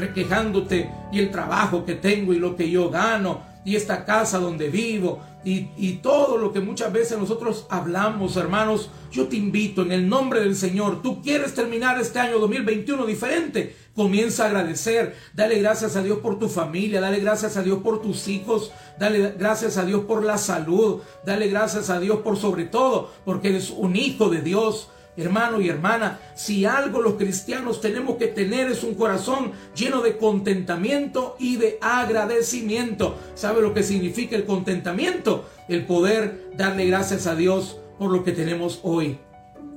requejándote 0.02 0.90
y 1.12 1.20
el 1.20 1.32
trabajo 1.32 1.86
que 1.86 1.96
tengo 1.96 2.34
y 2.34 2.40
lo 2.40 2.56
que 2.56 2.70
yo 2.70 2.90
gano 2.90 3.50
y 3.64 3.76
esta 3.76 4.04
casa 4.06 4.40
donde 4.40 4.70
vivo 4.70 5.22
y, 5.44 5.70
y, 5.78 5.94
todo 6.04 6.38
lo 6.38 6.54
que 6.54 6.60
muchas 6.60 6.94
veces 6.94 7.18
nosotros 7.18 7.66
hablamos, 7.70 8.38
hermanos, 8.38 8.92
yo 9.12 9.28
te 9.28 9.38
invito 9.38 9.82
en 9.82 9.92
el 9.92 10.08
nombre 10.08 10.40
del 10.40 10.56
Señor, 10.56 11.02
tú 11.02 11.20
quieres 11.24 11.56
terminar 11.56 12.00
este 12.00 12.20
año 12.20 12.38
2021 12.38 13.08
diferente, 13.08 13.76
comienza 13.96 14.44
a 14.44 14.48
agradecer, 14.48 15.16
dale 15.34 15.60
gracias 15.60 15.96
a 15.96 16.04
Dios 16.04 16.20
por 16.20 16.38
tu 16.38 16.48
familia, 16.48 17.02
dale 17.02 17.20
gracias 17.20 17.58
a 17.58 17.64
Dios 17.64 17.80
por 17.80 18.04
tus 18.04 18.28
hijos, 18.28 18.72
dale 19.00 19.34
gracias 19.38 19.78
a 19.78 19.86
Dios 19.86 20.02
por 20.06 20.24
la 20.24 20.38
salud, 20.38 21.02
dale 21.26 21.48
gracias 21.48 21.90
a 21.90 22.00
Dios 22.00 22.20
por 22.20 22.38
sobre 22.38 22.66
todo, 22.66 23.12
porque 23.26 23.50
eres 23.50 23.72
un 23.72 23.96
hijo 23.96 24.30
de 24.30 24.42
Dios. 24.42 24.90
Hermano 25.18 25.60
y 25.60 25.68
hermana, 25.68 26.20
si 26.36 26.66
algo 26.66 27.02
los 27.02 27.16
cristianos 27.16 27.82
tenemos 27.82 28.16
que 28.16 28.28
tener 28.28 28.72
es 28.72 28.84
un 28.84 28.96
corazón 28.96 29.52
lleno 29.76 30.02
de 30.02 30.18
contentamiento 30.18 31.36
y 31.38 31.58
de 31.58 31.78
agradecimiento. 31.82 33.18
¿Sabe 33.36 33.62
lo 33.62 33.74
que 33.74 33.84
significa 33.84 34.38
el 34.38 34.46
contentamiento? 34.46 35.46
El 35.68 35.86
poder 35.86 36.52
darle 36.56 36.86
gracias 36.86 37.28
a 37.28 37.36
Dios 37.36 37.78
por 38.00 38.10
lo 38.10 38.24
que 38.24 38.32
tenemos 38.32 38.80
hoy. 38.84 39.20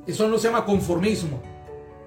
Eso 0.07 0.29
no 0.29 0.39
se 0.39 0.49
llama 0.49 0.65
conformismo. 0.65 1.43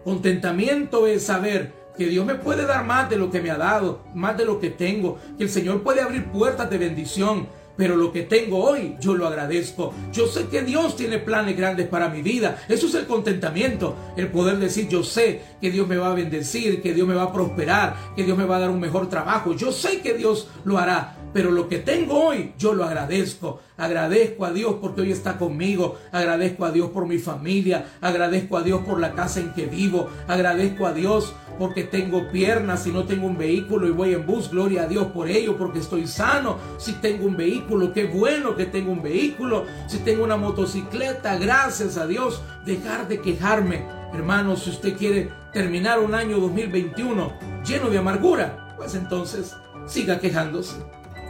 Contentamiento 0.05 1.05
es 1.05 1.24
saber 1.24 1.74
que 1.98 2.05
Dios 2.05 2.25
me 2.25 2.36
puede 2.36 2.65
dar 2.65 2.86
más 2.86 3.10
de 3.10 3.17
lo 3.17 3.29
que 3.29 3.41
me 3.41 3.51
ha 3.51 3.57
dado, 3.57 4.03
más 4.13 4.38
de 4.38 4.46
lo 4.46 4.60
que 4.60 4.69
tengo, 4.69 5.17
que 5.38 5.43
el 5.43 5.50
Señor 5.50 5.84
puede 5.84 6.01
abrir 6.01 6.25
puertas 6.31 6.69
de 6.69 6.77
bendición, 6.77 7.48
pero 7.77 7.96
lo 7.96 8.12
que 8.12 8.24
tengo 8.24 8.63
hoy 8.63 8.96
yo 9.00 9.15
lo 9.15 9.27
agradezco. 9.27 9.93
Yo 10.12 10.27
sé 10.27 10.48
que 10.48 10.63
Dios 10.63 10.96
tiene 10.96 11.19
planes 11.19 11.55
grandes 11.55 11.88
para 11.88 12.10
mi 12.10 12.22
vida. 12.22 12.63
Eso 12.67 12.88
es 12.88 12.96
el 12.96 13.05
contentamiento, 13.05 13.96
el 14.17 14.27
poder 14.27 14.57
decir 14.57 14.88
yo 14.89 15.03
sé 15.03 15.41
que 15.62 15.72
Dios 15.72 15.88
me 15.88 15.98
va 15.98 16.12
a 16.12 16.15
bendecir, 16.15 16.81
que 16.81 16.93
Dios 16.93 17.07
me 17.07 17.15
va 17.15 17.24
a 17.24 17.34
prosperar, 17.34 17.96
que 18.15 18.24
Dios 18.24 18.38
me 18.38 18.46
va 18.46 18.57
a 18.57 18.62
dar 18.62 18.69
un 18.69 18.79
mejor 18.79 19.10
trabajo. 19.10 19.53
Yo 19.53 19.72
sé 19.72 20.01
que 20.01 20.15
Dios 20.15 20.50
lo 20.65 20.77
hará, 20.77 21.16
pero 21.38 21.51
lo 21.51 21.70
que 21.70 21.77
tengo 21.77 22.29
hoy 22.29 22.53
yo 22.58 22.74
lo 22.74 22.84
agradezco. 22.84 23.60
Agradezco 23.77 24.44
a 24.44 24.51
Dios 24.51 24.77
porque 24.82 25.01
hoy 25.01 25.12
está 25.12 25.38
conmigo. 25.38 26.00
Agradezco 26.12 26.65
a 26.65 26.72
Dios 26.72 26.89
por 26.89 27.06
mi 27.06 27.20
familia. 27.20 27.86
Agradezco 28.01 28.58
a 28.58 28.63
Dios 28.63 28.82
por 28.82 29.00
la 29.00 29.13
casa 29.13 29.39
en 29.39 29.53
que 29.53 29.67
vivo. 29.67 30.10
Agradezco 30.27 30.88
a 30.88 30.94
Dios 30.94 31.36
porque 31.60 31.84
tengo 31.84 32.32
piernas, 32.32 32.82
si 32.82 32.91
no 32.91 33.03
tengo 33.03 33.27
un 33.27 33.38
vehículo 33.38 33.88
y 33.88 33.91
voy 33.91 34.15
en 34.15 34.25
bus, 34.25 34.50
gloria 34.50 34.82
a 34.82 34.88
Dios 34.88 35.12
por 35.12 35.29
ello, 35.29 35.60
porque 35.60 35.77
estoy 35.77 36.08
sano. 36.08 36.58
Si 36.79 36.94
tengo 36.94 37.27
un 37.27 37.38
vehículo, 37.38 37.94
qué 37.94 38.06
bueno 38.06 38.56
que 38.56 38.65
tengo 38.65 38.91
un 38.91 39.03
vehículo. 39.03 39.65
Si 39.86 40.00
tengo 40.00 40.24
una 40.24 40.38
motocicleta, 40.38 41.38
gracias 41.38 41.98
a 41.98 42.08
Dios. 42.08 42.41
Dejar 42.65 43.08
de 43.08 43.22
quejarme. 43.22 43.86
Hermanos, 44.12 44.63
si 44.63 44.72
usted 44.72 44.98
quiere 44.98 45.29
terminar 45.53 46.00
un 46.00 46.15
año 46.15 46.39
2021 46.39 47.32
lleno 47.63 47.91
de 47.91 48.00
amargura, 48.00 48.74
pues 48.75 48.96
entonces 48.96 49.56
siga 49.86 50.20
quejándose. 50.20 50.77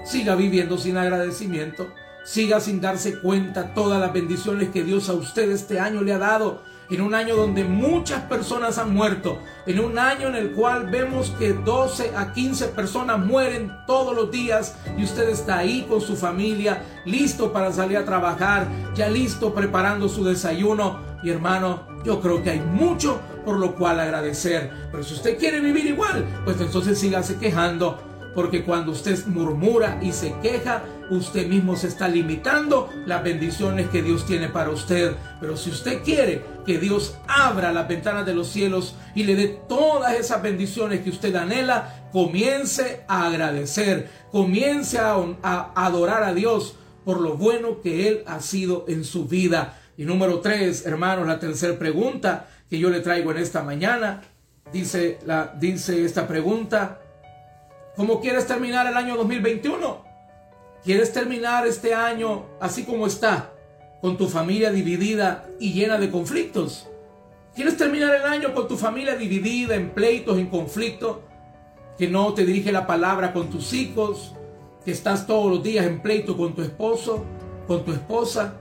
Siga 0.08 0.36
viviendo 0.36 0.78
sin 0.78 0.96
agradecimiento. 0.96 1.90
Siga 2.24 2.62
sin 2.62 2.80
darse 2.80 3.20
cuenta 3.20 3.74
todas 3.74 4.00
las 4.00 4.14
bendiciones 4.14 4.70
que 4.70 4.86
Dios 4.86 5.10
a 5.10 5.14
usted 5.14 5.52
este 5.52 5.82
año 5.82 6.02
le 6.02 6.14
ha 6.14 6.18
dado 6.18 6.64
en 6.90 7.02
un 7.02 7.14
año 7.14 7.36
donde 7.36 7.66
muchas 7.66 8.22
personas 8.24 8.78
han 8.78 8.94
muerto, 8.94 9.38
en 9.66 9.82
un 9.82 10.00
año 10.00 10.30
en 10.30 10.36
el 10.36 10.52
cual 10.54 10.90
vemos 10.90 11.32
que 11.32 11.52
12 11.52 12.14
a 12.16 12.32
15 12.32 12.68
personas 12.68 13.20
mueren 13.20 13.76
todos 13.86 14.16
los 14.16 14.32
días 14.32 14.78
y 14.98 15.04
usted 15.04 15.28
está 15.28 15.58
ahí 15.58 15.86
con 15.90 16.00
su 16.00 16.16
familia, 16.16 16.84
listo 17.04 17.52
para 17.52 17.74
salir 17.74 17.98
a 17.98 18.06
trabajar, 18.06 18.66
ya 18.96 19.10
listo 19.10 19.54
preparando 19.54 20.08
su 20.08 20.24
desayuno. 20.24 21.02
Y 21.22 21.32
hermano, 21.32 21.86
yo 22.06 22.22
creo 22.22 22.42
que 22.42 22.52
hay 22.52 22.62
mucho 22.62 23.20
por 23.44 23.58
lo 23.58 23.76
cual 23.76 24.00
agradecer. 24.00 24.72
Pero 24.90 25.04
si 25.04 25.16
usted 25.16 25.38
quiere 25.38 25.60
vivir 25.60 25.86
igual, 25.88 26.24
pues 26.46 26.62
entonces 26.62 26.98
sígase 26.98 27.36
quejando 27.38 28.08
porque 28.38 28.64
cuando 28.64 28.92
usted 28.92 29.26
murmura 29.26 29.98
y 30.00 30.12
se 30.12 30.32
queja, 30.44 30.84
usted 31.10 31.48
mismo 31.48 31.76
se 31.76 31.88
está 31.88 32.08
limitando 32.08 32.88
las 33.08 33.24
bendiciones 33.24 33.90
que 33.90 34.04
Dios 34.04 34.28
tiene 34.28 34.48
para 34.48 34.70
usted. 34.70 35.16
Pero 35.42 35.58
si 35.58 35.72
usted 35.72 36.04
quiere 36.04 36.44
que 36.64 36.78
Dios 36.78 37.18
abra 37.28 37.72
las 37.72 37.88
ventanas 37.88 38.28
de 38.28 38.36
los 38.36 38.48
cielos 38.48 38.94
y 39.16 39.24
le 39.24 39.36
dé 39.36 39.48
todas 39.68 40.14
esas 40.20 40.44
bendiciones 40.44 41.00
que 41.00 41.10
usted 41.10 41.36
anhela, 41.36 42.10
comience 42.12 43.02
a 43.08 43.26
agradecer, 43.26 44.08
comience 44.32 45.00
a, 45.00 45.72
adorar 45.74 46.22
a 46.22 46.36
Dios 46.36 46.76
por 47.06 47.22
lo 47.22 47.38
bueno 47.38 47.82
que 47.82 48.08
Él 48.08 48.24
ha 48.28 48.40
sido 48.40 48.86
en 48.88 49.04
su 49.04 49.26
vida. 49.26 49.80
Y 49.98 50.06
número 50.06 50.42
tres, 50.42 50.86
hermanos, 50.86 51.26
la 51.26 51.40
tercera 51.40 51.80
pregunta 51.80 52.46
que 52.70 52.78
yo 52.78 52.92
le 52.92 53.00
traigo 53.00 53.32
en 53.32 53.38
esta 53.38 53.64
mañana, 53.64 54.22
dice, 54.72 55.18
la, 55.26 55.56
dice 55.60 56.06
esta 56.06 56.28
pregunta, 56.28 57.00
¿Cómo 57.98 58.22
quieres 58.22 58.46
terminar 58.46 58.86
el 58.86 58.96
año 58.96 59.18
2021? 59.18 60.06
¿Quieres 60.84 61.12
terminar 61.12 61.66
este 61.66 61.96
año 61.96 62.46
así 62.62 62.84
como 62.84 63.08
está, 63.08 63.50
con 64.02 64.18
tu 64.18 64.28
familia 64.28 64.70
dividida 64.70 65.50
y 65.60 65.74
llena 65.74 65.98
de 65.98 66.12
conflictos? 66.12 66.88
¿Quieres 67.56 67.76
terminar 67.76 68.14
el 68.14 68.22
año 68.22 68.54
con 68.54 68.68
tu 68.68 68.78
familia 68.78 69.16
dividida 69.16 69.74
en 69.74 69.90
pleitos, 69.90 70.38
en 70.38 70.46
conflictos? 70.46 71.18
Que 71.98 72.08
no 72.08 72.36
te 72.36 72.46
dirige 72.46 72.72
la 72.72 72.86
palabra 72.86 73.34
con 73.34 73.50
tus 73.50 73.74
hijos, 73.74 74.36
que 74.86 74.92
estás 74.92 75.26
todos 75.26 75.52
los 75.52 75.64
días 75.64 75.88
en 75.88 76.00
pleito 76.00 76.38
con 76.38 76.54
tu 76.54 76.62
esposo, 76.62 77.26
con 77.66 77.84
tu 77.84 77.94
esposa, 77.94 78.58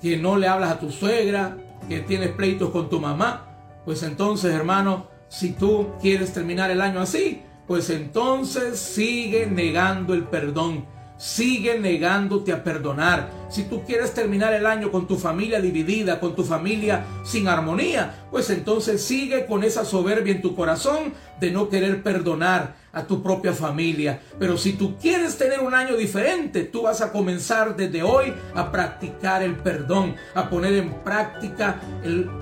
que 0.00 0.16
no 0.16 0.38
le 0.38 0.48
hablas 0.48 0.70
a 0.70 0.80
tu 0.80 0.90
suegra, 0.90 1.58
que 1.90 2.00
tienes 2.00 2.30
pleitos 2.30 2.70
con 2.70 2.88
tu 2.88 2.98
mamá. 2.98 3.80
Pues 3.84 4.02
entonces, 4.02 4.54
hermano, 4.54 5.08
si 5.28 5.52
tú 5.52 5.88
quieres 6.00 6.32
terminar 6.32 6.70
el 6.70 6.80
año 6.80 7.00
así, 7.00 7.42
pues 7.68 7.90
entonces 7.90 8.78
sigue 8.80 9.46
negando 9.46 10.14
el 10.14 10.24
perdón, 10.24 10.86
sigue 11.18 11.78
negándote 11.78 12.50
a 12.50 12.64
perdonar. 12.64 13.30
Si 13.50 13.64
tú 13.64 13.82
quieres 13.84 14.14
terminar 14.14 14.54
el 14.54 14.66
año 14.66 14.90
con 14.90 15.06
tu 15.06 15.16
familia 15.16 15.60
dividida, 15.60 16.18
con 16.18 16.34
tu 16.34 16.44
familia 16.44 17.04
sin 17.24 17.46
armonía, 17.46 18.26
pues 18.30 18.48
entonces 18.48 19.02
sigue 19.02 19.44
con 19.44 19.64
esa 19.64 19.84
soberbia 19.84 20.32
en 20.32 20.40
tu 20.40 20.54
corazón 20.54 21.12
de 21.38 21.50
no 21.50 21.68
querer 21.68 22.02
perdonar 22.02 22.74
a 22.92 23.04
tu 23.04 23.22
propia 23.22 23.52
familia. 23.52 24.18
Pero 24.38 24.56
si 24.56 24.72
tú 24.72 24.96
quieres 24.96 25.36
tener 25.36 25.60
un 25.60 25.74
año 25.74 25.94
diferente, 25.94 26.64
tú 26.64 26.82
vas 26.82 27.02
a 27.02 27.12
comenzar 27.12 27.76
desde 27.76 28.02
hoy 28.02 28.32
a 28.54 28.72
practicar 28.72 29.42
el 29.42 29.56
perdón, 29.56 30.14
a 30.34 30.48
poner 30.48 30.72
en 30.74 30.94
práctica 31.04 31.80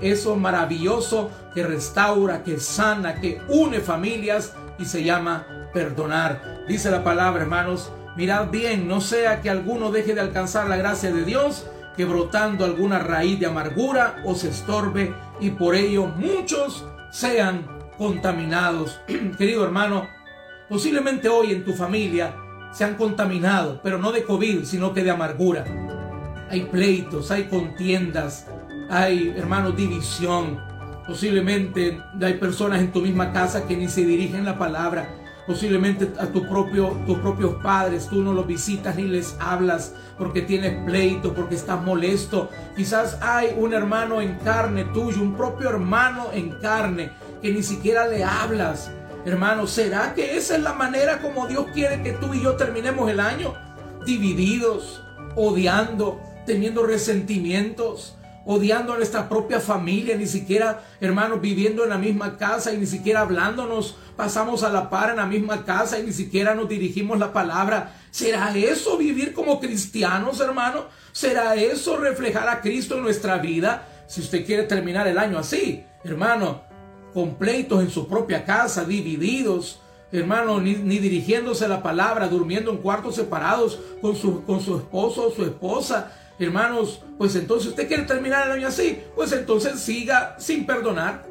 eso 0.01 0.37
maravilloso 0.37 1.29
que 1.53 1.63
restaura, 1.63 2.43
que 2.43 2.59
sana, 2.59 3.19
que 3.19 3.41
une 3.49 3.81
familias 3.81 4.53
y 4.77 4.85
se 4.85 5.03
llama 5.03 5.69
perdonar. 5.73 6.65
Dice 6.67 6.91
la 6.91 7.03
palabra, 7.03 7.43
hermanos, 7.43 7.91
mirad 8.15 8.49
bien, 8.49 8.87
no 8.87 9.01
sea 9.01 9.41
que 9.41 9.49
alguno 9.49 9.91
deje 9.91 10.13
de 10.13 10.21
alcanzar 10.21 10.67
la 10.67 10.77
gracia 10.77 11.11
de 11.11 11.23
Dios, 11.23 11.65
que 11.95 12.05
brotando 12.05 12.65
alguna 12.65 12.99
raíz 12.99 13.39
de 13.39 13.47
amargura 13.47 14.21
os 14.23 14.43
estorbe 14.43 15.13
y 15.39 15.51
por 15.51 15.75
ello 15.75 16.05
muchos 16.07 16.85
sean 17.11 17.65
contaminados. 17.97 18.99
Querido 19.37 19.63
hermano, 19.63 20.07
posiblemente 20.69 21.29
hoy 21.29 21.51
en 21.51 21.65
tu 21.65 21.73
familia 21.73 22.35
se 22.71 22.83
han 22.83 22.95
contaminado, 22.95 23.79
pero 23.81 23.97
no 23.97 24.11
de 24.11 24.23
COVID, 24.23 24.63
sino 24.63 24.93
que 24.93 25.03
de 25.03 25.11
amargura. 25.11 25.65
Hay 26.49 26.65
pleitos, 26.65 27.31
hay 27.31 27.45
contiendas, 27.45 28.47
hay, 28.89 29.33
hermanos, 29.35 29.75
división, 29.75 30.59
Posiblemente 31.07 32.01
hay 32.21 32.33
personas 32.33 32.81
en 32.81 32.91
tu 32.91 33.01
misma 33.01 33.31
casa 33.31 33.65
que 33.65 33.77
ni 33.77 33.87
se 33.87 34.05
dirigen 34.05 34.43
la 34.43 34.57
palabra. 34.57 35.07
Posiblemente 35.47 36.11
a 36.19 36.25
tu 36.27 36.45
propio, 36.45 36.89
tus 37.05 37.19
propios 37.19 37.55
padres 37.63 38.09
tú 38.09 38.21
no 38.21 38.33
los 38.33 38.45
visitas 38.45 38.97
ni 38.97 39.03
les 39.03 39.37
hablas 39.39 39.93
porque 40.17 40.41
tienes 40.41 40.83
pleito, 40.85 41.33
porque 41.33 41.55
estás 41.55 41.81
molesto. 41.81 42.49
Quizás 42.75 43.17
hay 43.21 43.55
un 43.57 43.73
hermano 43.73 44.19
en 44.19 44.35
carne 44.39 44.83
tuyo, 44.83 45.21
un 45.21 45.37
propio 45.37 45.69
hermano 45.69 46.27
en 46.33 46.59
carne 46.59 47.11
que 47.41 47.53
ni 47.53 47.63
siquiera 47.63 48.07
le 48.09 48.25
hablas. 48.25 48.91
Hermano, 49.23 49.65
¿será 49.67 50.13
que 50.13 50.35
esa 50.35 50.57
es 50.57 50.61
la 50.61 50.73
manera 50.73 51.21
como 51.21 51.47
Dios 51.47 51.67
quiere 51.73 52.03
que 52.03 52.11
tú 52.11 52.33
y 52.33 52.41
yo 52.41 52.55
terminemos 52.55 53.09
el 53.09 53.21
año? 53.21 53.53
Divididos, 54.05 55.01
odiando, 55.35 56.19
teniendo 56.45 56.85
resentimientos, 56.85 58.16
odiando 58.47 58.93
a 58.93 58.97
nuestra 58.97 59.27
propia 59.27 59.59
familia, 59.59 60.15
ni 60.15 60.25
siquiera, 60.25 60.81
hermanos, 61.01 61.41
viviendo 61.41 61.83
en 61.83 61.89
la 61.89 61.97
misma 61.97 62.37
casa 62.37 62.71
y 62.71 62.77
ni 62.77 62.85
siquiera 62.85 63.19
hablándonos, 63.19 63.97
pasamos 64.15 64.63
a 64.63 64.69
la 64.69 64.89
par 64.89 65.09
en 65.09 65.17
la 65.17 65.25
misma 65.25 65.65
casa 65.65 65.99
y 65.99 66.03
ni 66.03 66.13
siquiera 66.13 66.55
nos 66.55 66.69
dirigimos 66.69 67.19
la 67.19 67.33
palabra. 67.33 67.93
¿Será 68.09 68.55
eso 68.57 68.97
vivir 68.97 69.33
como 69.33 69.59
cristianos, 69.59 70.39
hermano? 70.39 70.85
¿Será 71.11 71.55
eso 71.55 71.97
reflejar 71.97 72.47
a 72.47 72.61
Cristo 72.61 72.95
en 72.95 73.03
nuestra 73.03 73.37
vida? 73.37 73.85
Si 74.07 74.21
usted 74.21 74.45
quiere 74.45 74.63
terminar 74.63 75.07
el 75.09 75.17
año 75.17 75.37
así, 75.37 75.83
hermano, 76.05 76.61
completos 77.13 77.83
en 77.83 77.89
su 77.89 78.07
propia 78.07 78.45
casa, 78.45 78.85
divididos, 78.85 79.81
hermano, 80.11 80.59
ni, 80.59 80.73
dirigiéndose 80.73 81.67
la 81.67 81.83
palabra, 81.83 82.27
durmiendo 82.27 82.71
en 82.71 82.77
cuartos 82.77 83.15
separados 83.15 83.79
con 84.01 84.15
su, 84.15 84.43
con 84.43 84.61
su 84.61 84.77
esposo 84.77 85.27
o 85.27 85.31
su 85.31 85.43
esposa, 85.43 86.11
Hermanos, 86.39 87.01
pues 87.17 87.35
entonces 87.35 87.69
usted 87.69 87.87
quiere 87.87 88.03
terminar 88.03 88.45
el 88.45 88.53
año 88.53 88.67
así, 88.67 89.01
pues 89.15 89.31
entonces 89.31 89.79
siga 89.79 90.35
sin 90.37 90.67
perdonar. 90.67 91.25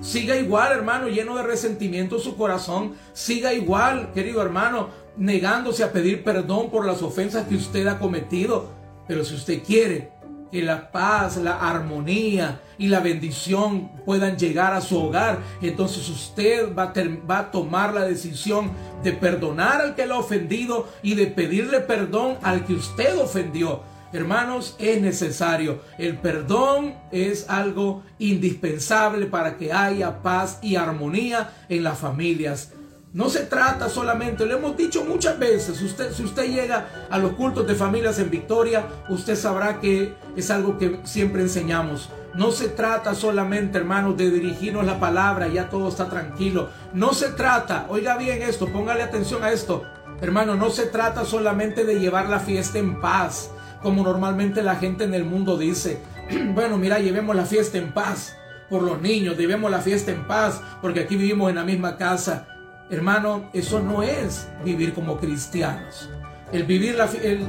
Siga 0.00 0.36
igual, 0.36 0.72
hermano, 0.72 1.08
lleno 1.08 1.36
de 1.36 1.44
resentimiento 1.44 2.18
su 2.18 2.36
corazón. 2.36 2.94
Siga 3.12 3.52
igual, 3.52 4.12
querido 4.12 4.42
hermano, 4.42 4.90
negándose 5.16 5.84
a 5.84 5.92
pedir 5.92 6.24
perdón 6.24 6.70
por 6.70 6.86
las 6.86 7.02
ofensas 7.02 7.46
que 7.46 7.56
usted 7.56 7.86
ha 7.86 7.98
cometido. 7.98 8.70
Pero 9.06 9.24
si 9.24 9.34
usted 9.34 9.62
quiere 9.62 10.10
que 10.50 10.62
la 10.62 10.90
paz, 10.90 11.36
la 11.36 11.58
armonía 11.58 12.60
y 12.78 12.88
la 12.88 13.00
bendición 13.00 13.90
puedan 14.04 14.36
llegar 14.36 14.72
a 14.72 14.80
su 14.80 14.98
hogar, 14.98 15.38
entonces 15.60 16.08
usted 16.08 16.74
va 16.74 16.84
a, 16.84 16.92
va 17.30 17.38
a, 17.38 17.50
tomar 17.50 17.94
la 17.94 18.04
decisión 18.04 18.70
de 19.02 19.12
perdonar 19.12 19.80
al 19.80 19.94
que 19.94 20.06
lo 20.06 20.14
ha 20.14 20.18
ofendido 20.18 20.88
y 21.02 21.14
de 21.14 21.26
pedirle 21.26 21.80
perdón 21.80 22.38
al 22.42 22.64
que 22.64 22.74
usted 22.74 23.18
ofendió. 23.18 23.82
Hermanos, 24.12 24.74
es 24.78 25.02
necesario. 25.02 25.82
El 25.98 26.16
perdón 26.16 26.94
es 27.12 27.50
algo 27.50 28.02
indispensable 28.18 29.26
para 29.26 29.58
que 29.58 29.72
haya 29.72 30.22
paz 30.22 30.58
y 30.62 30.76
armonía 30.76 31.52
en 31.68 31.84
las 31.84 31.98
familias. 31.98 32.72
No 33.18 33.28
se 33.28 33.40
trata 33.46 33.88
solamente, 33.88 34.46
lo 34.46 34.56
hemos 34.56 34.76
dicho 34.76 35.04
muchas 35.04 35.40
veces, 35.40 35.82
usted, 35.82 36.12
si 36.12 36.22
usted 36.22 36.52
llega 36.52 36.86
a 37.10 37.18
los 37.18 37.32
cultos 37.32 37.66
de 37.66 37.74
familias 37.74 38.20
en 38.20 38.30
Victoria, 38.30 38.86
usted 39.08 39.34
sabrá 39.34 39.80
que 39.80 40.14
es 40.36 40.52
algo 40.52 40.78
que 40.78 41.00
siempre 41.02 41.42
enseñamos. 41.42 42.10
No 42.34 42.52
se 42.52 42.68
trata 42.68 43.16
solamente, 43.16 43.76
hermanos, 43.76 44.16
de 44.16 44.30
dirigirnos 44.30 44.86
la 44.86 45.00
palabra 45.00 45.48
y 45.48 45.54
ya 45.54 45.68
todo 45.68 45.88
está 45.88 46.08
tranquilo. 46.08 46.68
No 46.92 47.12
se 47.12 47.30
trata, 47.30 47.86
oiga 47.88 48.16
bien 48.16 48.40
esto, 48.40 48.68
póngale 48.68 49.02
atención 49.02 49.42
a 49.42 49.50
esto. 49.50 49.82
Hermano, 50.20 50.54
no 50.54 50.70
se 50.70 50.86
trata 50.86 51.24
solamente 51.24 51.84
de 51.84 51.98
llevar 51.98 52.28
la 52.28 52.38
fiesta 52.38 52.78
en 52.78 53.00
paz 53.00 53.50
como 53.82 54.04
normalmente 54.04 54.62
la 54.62 54.76
gente 54.76 55.02
en 55.02 55.14
el 55.14 55.24
mundo 55.24 55.58
dice, 55.58 56.00
bueno, 56.54 56.78
mira, 56.78 57.00
llevemos 57.00 57.34
la 57.34 57.46
fiesta 57.46 57.78
en 57.78 57.92
paz 57.92 58.36
por 58.70 58.82
los 58.82 59.02
niños, 59.02 59.36
llevemos 59.36 59.72
la 59.72 59.80
fiesta 59.80 60.12
en 60.12 60.24
paz 60.28 60.60
porque 60.80 61.00
aquí 61.00 61.16
vivimos 61.16 61.50
en 61.50 61.56
la 61.56 61.64
misma 61.64 61.96
casa. 61.96 62.57
Hermano, 62.90 63.50
eso 63.52 63.80
no 63.80 64.02
es 64.02 64.48
vivir 64.64 64.94
como 64.94 65.18
cristianos. 65.18 66.08
El 66.52 66.64
vivir 66.64 66.96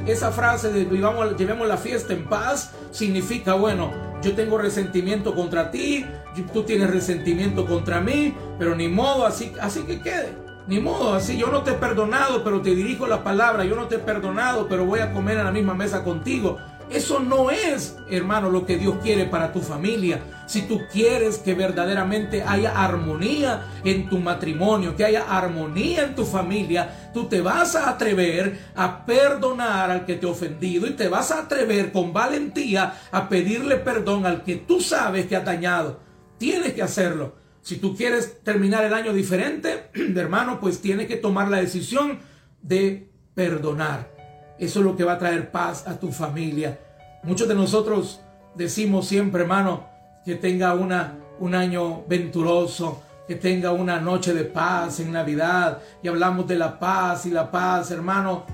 esa 0.06 0.30
frase 0.30 0.70
de 0.70 0.84
vivamos, 0.84 1.36
llevemos 1.38 1.66
la 1.66 1.78
fiesta 1.78 2.12
en 2.12 2.28
paz 2.28 2.72
significa, 2.90 3.54
bueno, 3.54 3.90
yo 4.22 4.34
tengo 4.34 4.58
resentimiento 4.58 5.34
contra 5.34 5.70
ti, 5.70 6.04
tú 6.52 6.64
tienes 6.64 6.90
resentimiento 6.90 7.64
contra 7.64 8.02
mí, 8.02 8.34
pero 8.58 8.74
ni 8.74 8.88
modo, 8.88 9.24
así, 9.24 9.54
así 9.60 9.84
que 9.84 10.00
quede. 10.00 10.36
Ni 10.66 10.78
modo, 10.78 11.14
así 11.14 11.38
yo 11.38 11.46
no 11.46 11.62
te 11.62 11.70
he 11.70 11.74
perdonado, 11.74 12.44
pero 12.44 12.60
te 12.60 12.74
dirijo 12.74 13.06
la 13.06 13.24
palabra. 13.24 13.64
Yo 13.64 13.74
no 13.74 13.86
te 13.86 13.96
he 13.96 13.98
perdonado, 13.98 14.68
pero 14.68 14.84
voy 14.84 15.00
a 15.00 15.12
comer 15.12 15.38
en 15.38 15.44
la 15.44 15.50
misma 15.50 15.74
mesa 15.74 16.04
contigo. 16.04 16.58
Eso 16.90 17.20
no 17.20 17.52
es, 17.52 17.96
hermano, 18.10 18.50
lo 18.50 18.66
que 18.66 18.76
Dios 18.76 18.96
quiere 19.00 19.24
para 19.24 19.52
tu 19.52 19.60
familia. 19.60 20.44
Si 20.46 20.62
tú 20.62 20.80
quieres 20.90 21.38
que 21.38 21.54
verdaderamente 21.54 22.42
haya 22.42 22.82
armonía 22.82 23.68
en 23.84 24.08
tu 24.08 24.18
matrimonio, 24.18 24.96
que 24.96 25.04
haya 25.04 25.24
armonía 25.28 26.02
en 26.02 26.16
tu 26.16 26.24
familia, 26.24 27.10
tú 27.14 27.26
te 27.28 27.42
vas 27.42 27.76
a 27.76 27.90
atrever 27.90 28.58
a 28.74 29.06
perdonar 29.06 29.92
al 29.92 30.04
que 30.04 30.16
te 30.16 30.26
ha 30.26 30.30
ofendido 30.30 30.88
y 30.88 30.94
te 30.94 31.06
vas 31.06 31.30
a 31.30 31.42
atrever 31.42 31.92
con 31.92 32.12
valentía 32.12 32.94
a 33.12 33.28
pedirle 33.28 33.76
perdón 33.76 34.26
al 34.26 34.42
que 34.42 34.56
tú 34.56 34.80
sabes 34.80 35.26
que 35.26 35.36
ha 35.36 35.40
dañado. 35.40 36.00
Tienes 36.38 36.72
que 36.72 36.82
hacerlo. 36.82 37.36
Si 37.62 37.76
tú 37.76 37.94
quieres 37.94 38.42
terminar 38.42 38.84
el 38.84 38.94
año 38.94 39.12
diferente, 39.12 39.90
hermano, 40.16 40.58
pues 40.58 40.80
tienes 40.80 41.06
que 41.06 41.16
tomar 41.16 41.48
la 41.48 41.58
decisión 41.58 42.18
de 42.62 43.08
perdonar. 43.34 44.19
Eso 44.60 44.80
es 44.80 44.84
lo 44.84 44.94
que 44.94 45.04
va 45.04 45.14
a 45.14 45.18
traer 45.18 45.50
paz 45.50 45.88
a 45.88 45.98
tu 45.98 46.12
familia. 46.12 46.78
Muchos 47.22 47.48
de 47.48 47.54
nosotros 47.54 48.20
decimos 48.54 49.08
siempre, 49.08 49.40
hermano, 49.40 49.84
que 50.22 50.34
tenga 50.34 50.74
una, 50.74 51.16
un 51.38 51.54
año 51.54 52.04
venturoso, 52.06 53.02
que 53.26 53.36
tenga 53.36 53.72
una 53.72 54.00
noche 54.00 54.34
de 54.34 54.44
paz 54.44 55.00
en 55.00 55.12
Navidad. 55.12 55.78
Y 56.02 56.08
hablamos 56.08 56.46
de 56.46 56.56
la 56.56 56.78
paz 56.78 57.24
y 57.24 57.30
la 57.30 57.50
paz, 57.50 57.90
hermano. 57.90 58.44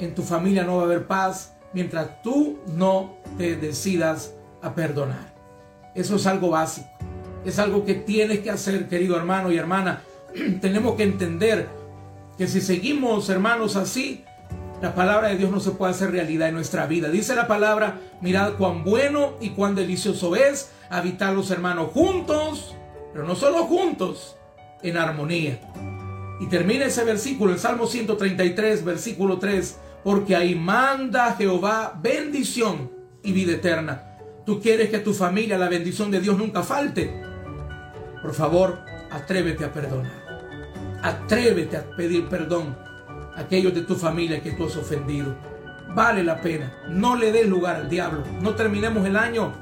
En 0.00 0.16
tu 0.16 0.22
familia 0.22 0.64
no 0.64 0.78
va 0.78 0.82
a 0.82 0.86
haber 0.86 1.06
paz 1.06 1.52
mientras 1.72 2.20
tú 2.22 2.58
no 2.66 3.14
te 3.38 3.54
decidas 3.54 4.34
a 4.62 4.74
perdonar. 4.74 5.32
Eso 5.94 6.16
es 6.16 6.26
algo 6.26 6.50
básico. 6.50 6.88
Es 7.44 7.60
algo 7.60 7.84
que 7.84 7.94
tienes 7.94 8.40
que 8.40 8.50
hacer, 8.50 8.88
querido 8.88 9.16
hermano 9.16 9.52
y 9.52 9.58
hermana. 9.58 10.02
Tenemos 10.60 10.96
que 10.96 11.04
entender 11.04 11.68
que 12.36 12.48
si 12.48 12.60
seguimos, 12.60 13.28
hermanos, 13.28 13.76
así, 13.76 14.24
la 14.82 14.96
palabra 14.96 15.28
de 15.28 15.36
Dios 15.36 15.52
no 15.52 15.60
se 15.60 15.70
puede 15.70 15.92
hacer 15.92 16.10
realidad 16.10 16.48
en 16.48 16.56
nuestra 16.56 16.86
vida. 16.86 17.08
Dice 17.08 17.36
la 17.36 17.46
palabra, 17.46 18.00
mirad 18.20 18.54
cuán 18.54 18.82
bueno 18.82 19.34
y 19.40 19.50
cuán 19.50 19.76
delicioso 19.76 20.34
es 20.34 20.72
habitar 20.90 21.32
los 21.34 21.52
hermanos 21.52 21.92
juntos, 21.92 22.74
pero 23.12 23.24
no 23.24 23.36
solo 23.36 23.64
juntos, 23.66 24.36
en 24.82 24.96
armonía. 24.96 25.60
Y 26.40 26.48
termina 26.48 26.86
ese 26.86 27.04
versículo, 27.04 27.52
el 27.52 27.60
Salmo 27.60 27.86
133, 27.86 28.84
versículo 28.84 29.38
3, 29.38 29.78
porque 30.02 30.34
ahí 30.34 30.56
manda 30.56 31.36
Jehová 31.36 31.96
bendición 32.02 32.90
y 33.22 33.30
vida 33.30 33.52
eterna. 33.52 34.18
Tú 34.44 34.60
quieres 34.60 34.90
que 34.90 34.98
tu 34.98 35.14
familia 35.14 35.58
la 35.58 35.68
bendición 35.68 36.10
de 36.10 36.20
Dios 36.20 36.36
nunca 36.36 36.64
falte. 36.64 37.22
Por 38.20 38.34
favor, 38.34 38.80
atrévete 39.12 39.64
a 39.64 39.72
perdonar. 39.72 41.00
Atrévete 41.04 41.76
a 41.76 41.88
pedir 41.96 42.28
perdón 42.28 42.76
aquellos 43.36 43.74
de 43.74 43.82
tu 43.82 43.94
familia 43.94 44.42
que 44.42 44.52
tú 44.52 44.66
has 44.66 44.76
ofendido. 44.76 45.34
Vale 45.94 46.24
la 46.24 46.40
pena. 46.40 46.72
No 46.88 47.16
le 47.16 47.32
des 47.32 47.48
lugar 47.48 47.76
al 47.76 47.88
diablo. 47.88 48.22
No 48.40 48.54
terminemos 48.54 49.06
el 49.06 49.16
año 49.16 49.52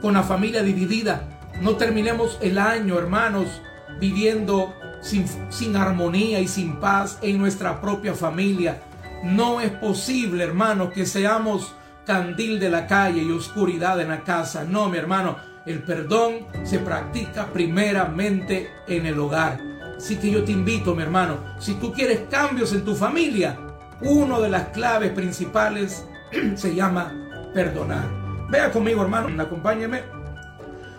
con 0.00 0.14
la 0.14 0.22
familia 0.22 0.62
dividida. 0.62 1.28
No 1.60 1.76
terminemos 1.76 2.38
el 2.42 2.58
año, 2.58 2.98
hermanos, 2.98 3.62
viviendo 4.00 4.74
sin, 5.00 5.26
sin 5.50 5.76
armonía 5.76 6.40
y 6.40 6.48
sin 6.48 6.76
paz 6.80 7.18
en 7.22 7.38
nuestra 7.38 7.80
propia 7.80 8.14
familia. 8.14 8.82
No 9.22 9.60
es 9.60 9.70
posible, 9.70 10.44
hermanos, 10.44 10.92
que 10.92 11.06
seamos 11.06 11.74
candil 12.04 12.60
de 12.60 12.70
la 12.70 12.86
calle 12.86 13.22
y 13.22 13.30
oscuridad 13.30 14.00
en 14.00 14.08
la 14.08 14.22
casa. 14.22 14.64
No, 14.64 14.88
mi 14.88 14.98
hermano. 14.98 15.36
El 15.66 15.82
perdón 15.82 16.46
se 16.62 16.78
practica 16.78 17.46
primeramente 17.46 18.70
en 18.86 19.04
el 19.04 19.18
hogar. 19.18 19.58
Así 19.96 20.16
que 20.16 20.30
yo 20.30 20.44
te 20.44 20.52
invito, 20.52 20.94
mi 20.94 21.02
hermano, 21.02 21.38
si 21.58 21.74
tú 21.74 21.92
quieres 21.92 22.20
cambios 22.30 22.72
en 22.72 22.84
tu 22.84 22.94
familia, 22.94 23.58
una 24.02 24.38
de 24.40 24.50
las 24.50 24.68
claves 24.68 25.10
principales 25.12 26.04
se 26.54 26.74
llama 26.74 27.12
perdonar. 27.54 28.08
Vea 28.50 28.70
conmigo, 28.70 29.02
hermano, 29.02 29.42
acompáñeme 29.42 30.02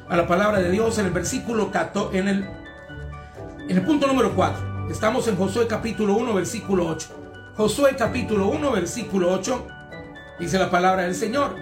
a 0.10 0.18
la 0.18 0.28
palabra 0.28 0.60
de 0.60 0.72
Dios 0.72 0.98
en 0.98 1.06
el 1.06 1.12
versículo 1.12 1.72
14, 1.72 2.18
en 2.18 2.28
el, 2.28 2.50
en 3.70 3.78
el 3.78 3.84
punto 3.84 4.08
número 4.08 4.34
4. 4.36 4.90
Estamos 4.90 5.28
en 5.28 5.36
Josué 5.36 5.68
capítulo 5.68 6.16
1, 6.16 6.34
versículo 6.34 6.88
8. 6.88 7.08
Josué 7.56 7.96
capítulo 7.98 8.48
1, 8.48 8.72
versículo 8.72 9.32
8, 9.34 9.68
dice 10.40 10.58
la 10.60 10.70
palabra 10.70 11.04
del 11.04 11.16
Señor. 11.16 11.56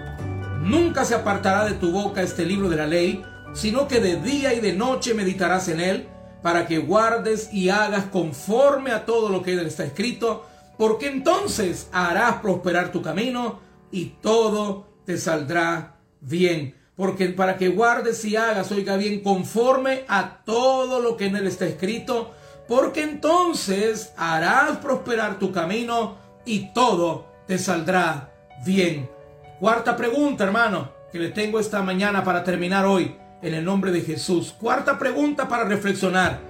Nunca 0.60 1.04
se 1.04 1.14
apartará 1.14 1.64
de 1.64 1.74
tu 1.74 1.90
boca 1.90 2.22
este 2.22 2.44
libro 2.44 2.68
de 2.68 2.76
la 2.76 2.86
ley, 2.86 3.24
sino 3.52 3.88
que 3.88 4.00
de 4.00 4.16
día 4.16 4.54
y 4.54 4.60
de 4.60 4.74
noche 4.74 5.14
meditarás 5.14 5.68
en 5.68 5.80
él, 5.80 6.08
para 6.46 6.68
que 6.68 6.78
guardes 6.78 7.52
y 7.52 7.70
hagas 7.70 8.04
conforme 8.04 8.92
a 8.92 9.04
todo 9.04 9.30
lo 9.30 9.42
que 9.42 9.60
está 9.62 9.82
escrito, 9.82 10.46
porque 10.78 11.08
entonces 11.08 11.88
harás 11.90 12.36
prosperar 12.36 12.92
tu 12.92 13.02
camino 13.02 13.58
y 13.90 14.10
todo 14.22 14.86
te 15.04 15.18
saldrá 15.18 15.96
bien. 16.20 16.76
Porque 16.94 17.30
para 17.30 17.56
que 17.56 17.66
guardes 17.66 18.24
y 18.24 18.36
hagas, 18.36 18.70
oiga 18.70 18.96
bien, 18.96 19.24
conforme 19.24 20.04
a 20.06 20.44
todo 20.44 21.00
lo 21.00 21.16
que 21.16 21.26
en 21.26 21.34
él 21.34 21.48
está 21.48 21.66
escrito, 21.66 22.30
porque 22.68 23.02
entonces 23.02 24.12
harás 24.16 24.76
prosperar 24.76 25.40
tu 25.40 25.50
camino 25.50 26.16
y 26.44 26.72
todo 26.72 27.26
te 27.48 27.58
saldrá 27.58 28.32
bien. 28.64 29.10
Cuarta 29.58 29.96
pregunta, 29.96 30.44
hermano, 30.44 30.92
que 31.10 31.18
le 31.18 31.30
tengo 31.30 31.58
esta 31.58 31.82
mañana 31.82 32.22
para 32.22 32.44
terminar 32.44 32.86
hoy, 32.86 33.16
en 33.42 33.54
el 33.54 33.64
nombre 33.64 33.92
de 33.92 34.00
Jesús. 34.00 34.54
Cuarta 34.58 34.98
pregunta 34.98 35.48
para 35.48 35.64
reflexionar. 35.64 36.40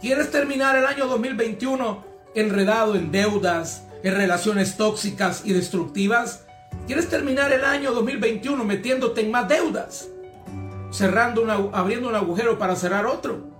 ¿Quieres 0.00 0.30
terminar 0.30 0.76
el 0.76 0.86
año 0.86 1.06
2021 1.06 2.04
enredado 2.34 2.96
en 2.96 3.10
deudas, 3.10 3.84
en 4.02 4.14
relaciones 4.14 4.76
tóxicas 4.76 5.42
y 5.44 5.52
destructivas? 5.52 6.44
¿Quieres 6.86 7.08
terminar 7.08 7.52
el 7.52 7.64
año 7.64 7.92
2021 7.92 8.64
metiéndote 8.64 9.22
en 9.22 9.30
más 9.30 9.48
deudas? 9.48 10.08
Cerrando 10.90 11.42
una, 11.42 11.54
abriendo 11.72 12.08
un 12.08 12.14
agujero 12.14 12.58
para 12.58 12.76
cerrar 12.76 13.06
otro. 13.06 13.52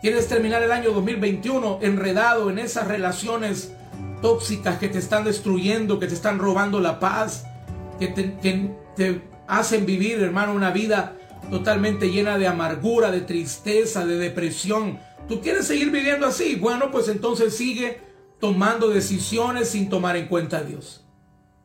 ¿Quieres 0.00 0.28
terminar 0.28 0.62
el 0.62 0.72
año 0.72 0.92
2021 0.92 1.80
enredado 1.82 2.48
en 2.48 2.58
esas 2.58 2.88
relaciones 2.88 3.72
tóxicas 4.22 4.78
que 4.78 4.88
te 4.88 4.98
están 4.98 5.24
destruyendo, 5.24 5.98
que 5.98 6.06
te 6.06 6.14
están 6.14 6.38
robando 6.38 6.80
la 6.80 6.98
paz, 6.98 7.44
que 7.98 8.08
te, 8.08 8.36
que 8.38 8.70
te 8.96 9.22
hacen 9.46 9.84
vivir, 9.84 10.22
hermano, 10.22 10.54
una 10.54 10.70
vida 10.70 11.16
totalmente 11.50 12.10
llena 12.10 12.38
de 12.38 12.46
amargura, 12.46 13.10
de 13.10 13.20
tristeza, 13.20 14.06
de 14.06 14.16
depresión? 14.16 14.98
¿Tú 15.28 15.40
quieres 15.40 15.66
seguir 15.66 15.90
viviendo 15.90 16.26
así? 16.26 16.56
Bueno, 16.56 16.90
pues 16.90 17.08
entonces 17.08 17.56
sigue 17.56 18.00
tomando 18.40 18.88
decisiones 18.88 19.68
sin 19.68 19.88
tomar 19.88 20.16
en 20.16 20.28
cuenta 20.28 20.58
a 20.58 20.62
Dios. 20.62 21.04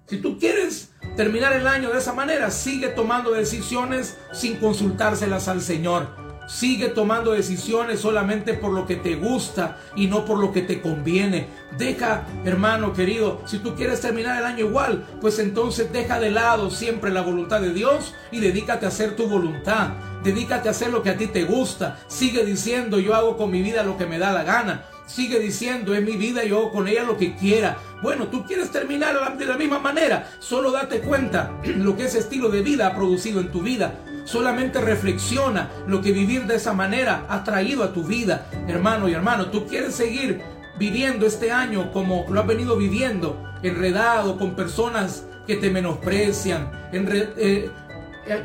Si 0.07 0.17
tú 0.17 0.37
quieres 0.37 0.91
terminar 1.15 1.53
el 1.53 1.65
año 1.65 1.89
de 1.89 1.97
esa 1.97 2.13
manera, 2.13 2.51
sigue 2.51 2.89
tomando 2.89 3.31
decisiones 3.31 4.17
sin 4.33 4.57
consultárselas 4.57 5.47
al 5.47 5.61
Señor. 5.61 6.24
Sigue 6.47 6.89
tomando 6.89 7.31
decisiones 7.31 7.99
solamente 7.99 8.53
por 8.53 8.71
lo 8.71 8.85
que 8.85 8.95
te 8.95 9.15
gusta 9.15 9.77
y 9.95 10.07
no 10.07 10.25
por 10.25 10.39
lo 10.39 10.51
que 10.51 10.61
te 10.61 10.81
conviene. 10.81 11.47
Deja, 11.77 12.25
hermano 12.45 12.93
querido, 12.93 13.41
si 13.45 13.59
tú 13.59 13.75
quieres 13.75 14.01
terminar 14.01 14.37
el 14.37 14.45
año 14.45 14.65
igual, 14.65 15.05
pues 15.21 15.39
entonces 15.39 15.91
deja 15.91 16.19
de 16.19 16.31
lado 16.31 16.69
siempre 16.69 17.11
la 17.11 17.21
voluntad 17.21 17.61
de 17.61 17.73
Dios 17.73 18.13
y 18.31 18.39
dedícate 18.39 18.85
a 18.85 18.89
hacer 18.89 19.15
tu 19.15 19.27
voluntad. 19.27 19.89
Dedícate 20.23 20.67
a 20.67 20.71
hacer 20.71 20.91
lo 20.91 21.03
que 21.03 21.11
a 21.11 21.17
ti 21.17 21.27
te 21.27 21.43
gusta. 21.43 21.99
Sigue 22.07 22.45
diciendo, 22.45 22.99
yo 22.99 23.13
hago 23.13 23.37
con 23.37 23.51
mi 23.51 23.61
vida 23.61 23.83
lo 23.83 23.97
que 23.97 24.05
me 24.05 24.17
da 24.17 24.31
la 24.31 24.43
gana. 24.43 24.85
Sigue 25.05 25.39
diciendo, 25.39 25.93
es 25.93 26.01
mi 26.01 26.17
vida, 26.17 26.43
yo 26.43 26.57
hago 26.57 26.71
con 26.71 26.87
ella 26.87 27.03
lo 27.03 27.15
que 27.15 27.35
quiera. 27.35 27.77
Bueno, 28.01 28.27
tú 28.27 28.43
quieres 28.43 28.71
terminar 28.71 29.37
de 29.37 29.45
la 29.45 29.57
misma 29.57 29.77
manera. 29.77 30.31
Solo 30.39 30.71
date 30.71 31.01
cuenta 31.01 31.51
lo 31.63 31.95
que 31.95 32.05
ese 32.05 32.19
estilo 32.19 32.49
de 32.49 32.61
vida 32.61 32.87
ha 32.87 32.95
producido 32.95 33.39
en 33.39 33.51
tu 33.51 33.61
vida. 33.61 33.93
Solamente 34.25 34.81
reflexiona 34.81 35.69
lo 35.87 36.01
que 36.01 36.11
vivir 36.11 36.45
de 36.45 36.55
esa 36.55 36.73
manera 36.73 37.25
ha 37.29 37.43
traído 37.43 37.83
a 37.83 37.93
tu 37.93 38.03
vida, 38.03 38.47
hermano 38.67 39.07
y 39.07 39.13
hermano. 39.13 39.47
Tú 39.47 39.67
quieres 39.67 39.95
seguir 39.95 40.41
viviendo 40.77 41.25
este 41.25 41.51
año 41.51 41.91
como 41.93 42.25
lo 42.29 42.41
has 42.41 42.47
venido 42.47 42.75
viviendo, 42.75 43.41
enredado 43.63 44.37
con 44.37 44.55
personas 44.55 45.25
que 45.45 45.55
te 45.55 45.69
menosprecian, 45.69 46.71
eh, 46.91 47.69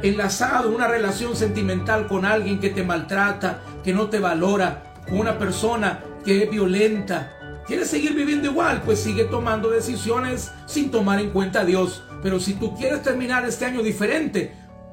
enlazado 0.02 0.70
una 0.70 0.86
relación 0.86 1.34
sentimental 1.34 2.06
con 2.06 2.24
alguien 2.24 2.60
que 2.60 2.70
te 2.70 2.82
maltrata, 2.82 3.60
que 3.82 3.94
no 3.94 4.08
te 4.08 4.18
valora, 4.18 4.94
con 5.08 5.18
una 5.18 5.38
persona 5.38 6.00
que 6.24 6.44
es 6.44 6.50
violenta. 6.50 7.36
¿Quieres 7.66 7.88
seguir 7.88 8.14
viviendo 8.14 8.50
igual? 8.50 8.82
Pues 8.84 9.00
sigue 9.00 9.24
tomando 9.24 9.70
decisiones 9.70 10.52
sin 10.66 10.90
tomar 10.90 11.20
en 11.20 11.30
cuenta 11.30 11.60
a 11.60 11.64
Dios. 11.64 12.02
Pero 12.22 12.38
si 12.38 12.54
tú 12.54 12.76
quieres 12.76 13.02
terminar 13.02 13.46
este 13.46 13.64
año 13.64 13.82
diferente, 13.82 14.52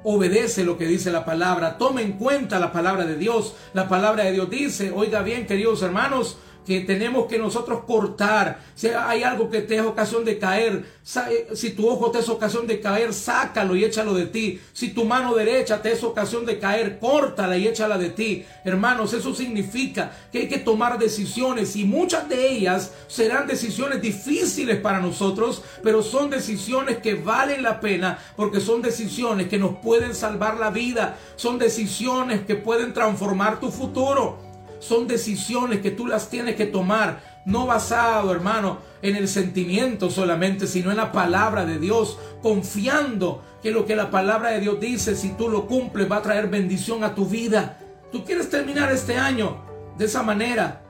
obedece 0.10 0.64
lo 0.64 0.78
que 0.78 0.88
dice 0.88 1.12
la 1.12 1.26
palabra, 1.26 1.78
toma 1.78 2.02
en 2.02 2.14
cuenta 2.14 2.60
la 2.60 2.72
palabra 2.72 3.06
de 3.06 3.18
Dios. 3.18 3.56
La 3.74 3.90
palabra 3.90 4.24
de 4.24 4.32
Dios 4.32 4.50
dice, 4.50 4.90
oiga 4.96 5.22
bien, 5.22 5.46
queridos 5.46 5.82
hermanos, 5.82 6.38
que 6.68 6.82
tenemos 6.82 7.28
que 7.28 7.40
nosotros 7.40 7.86
cortar. 7.88 8.60
Si 8.76 8.90
hay 8.90 9.24
algo 9.24 9.50
que 9.50 9.62
te 9.62 9.78
es 9.78 9.82
ocasión 9.84 10.26
de 10.26 10.38
caer, 10.38 10.84
eh, 11.30 11.48
si 11.54 11.70
tu 11.70 11.88
ojo 11.88 12.12
te 12.12 12.20
es 12.20 12.28
ocasión 12.28 12.68
de 12.68 12.82
caer, 12.82 13.14
sácalo 13.14 13.74
y 13.78 13.86
échalo 13.86 14.14
de 14.14 14.26
ti. 14.26 14.60
Si 14.74 14.90
tu 14.90 15.06
mano 15.06 15.34
derecha 15.34 15.82
te 15.82 15.94
es 15.94 16.04
ocasión 16.04 16.46
de 16.46 16.60
caer, 16.60 17.00
córtala 17.00 17.58
y 17.58 17.70
échala 17.70 17.98
de 17.98 18.10
ti. 18.10 18.46
Hermanos, 18.66 19.14
eso 19.14 19.34
significa 19.34 20.12
que 20.30 20.40
hay 20.40 20.50
que 20.50 20.58
tomar 20.58 21.00
decisiones 21.00 21.78
y 21.78 21.86
muchas 21.86 22.28
de 22.28 22.50
ellas 22.50 22.92
serán 23.08 23.48
decisiones 23.48 24.02
difíciles 24.02 24.78
para 24.82 25.00
nosotros, 25.00 25.64
pero 25.82 26.04
son 26.04 26.30
decisiones 26.30 26.98
que 26.98 27.14
valen 27.14 27.64
la 27.64 27.80
pena 27.80 28.20
porque 28.36 28.60
son 28.60 28.82
decisiones 28.82 29.48
que 29.48 29.58
nos 29.58 29.78
pueden 29.78 30.14
salvar 30.14 30.58
la 30.58 30.70
vida, 30.70 31.18
son 31.38 31.60
decisiones 31.60 32.42
que 32.42 32.56
pueden 32.56 32.94
transformar 32.94 33.62
tu 33.62 33.72
futuro. 33.72 34.47
Son 34.80 35.08
decisiones 35.08 35.82
que 35.82 35.92
tú 35.92 36.08
las 36.08 36.30
tienes 36.30 36.56
que 36.56 36.66
tomar, 36.66 37.22
no 37.46 37.66
basado, 37.66 38.32
hermano, 38.32 38.80
en 39.02 39.16
el 39.16 39.28
sentimiento 39.28 40.10
solamente, 40.10 40.68
sino 40.68 40.92
en 40.92 40.98
la 40.98 41.12
palabra 41.12 41.66
de 41.66 41.80
Dios, 41.80 42.18
confiando 42.42 43.42
que 43.62 43.72
lo 43.72 43.86
que 43.86 43.96
la 43.96 44.12
palabra 44.12 44.52
de 44.52 44.60
Dios 44.60 44.80
dice, 44.80 45.16
si 45.16 45.30
tú 45.30 45.50
lo 45.50 45.66
cumples, 45.66 46.12
va 46.12 46.18
a 46.18 46.22
traer 46.22 46.48
bendición 46.48 47.04
a 47.04 47.16
tu 47.16 47.26
vida. 47.26 47.80
Tú 48.12 48.24
quieres 48.24 48.50
terminar 48.50 48.92
este 48.92 49.18
año 49.18 49.58
de 49.98 50.06
esa 50.06 50.24
manera, 50.24 50.82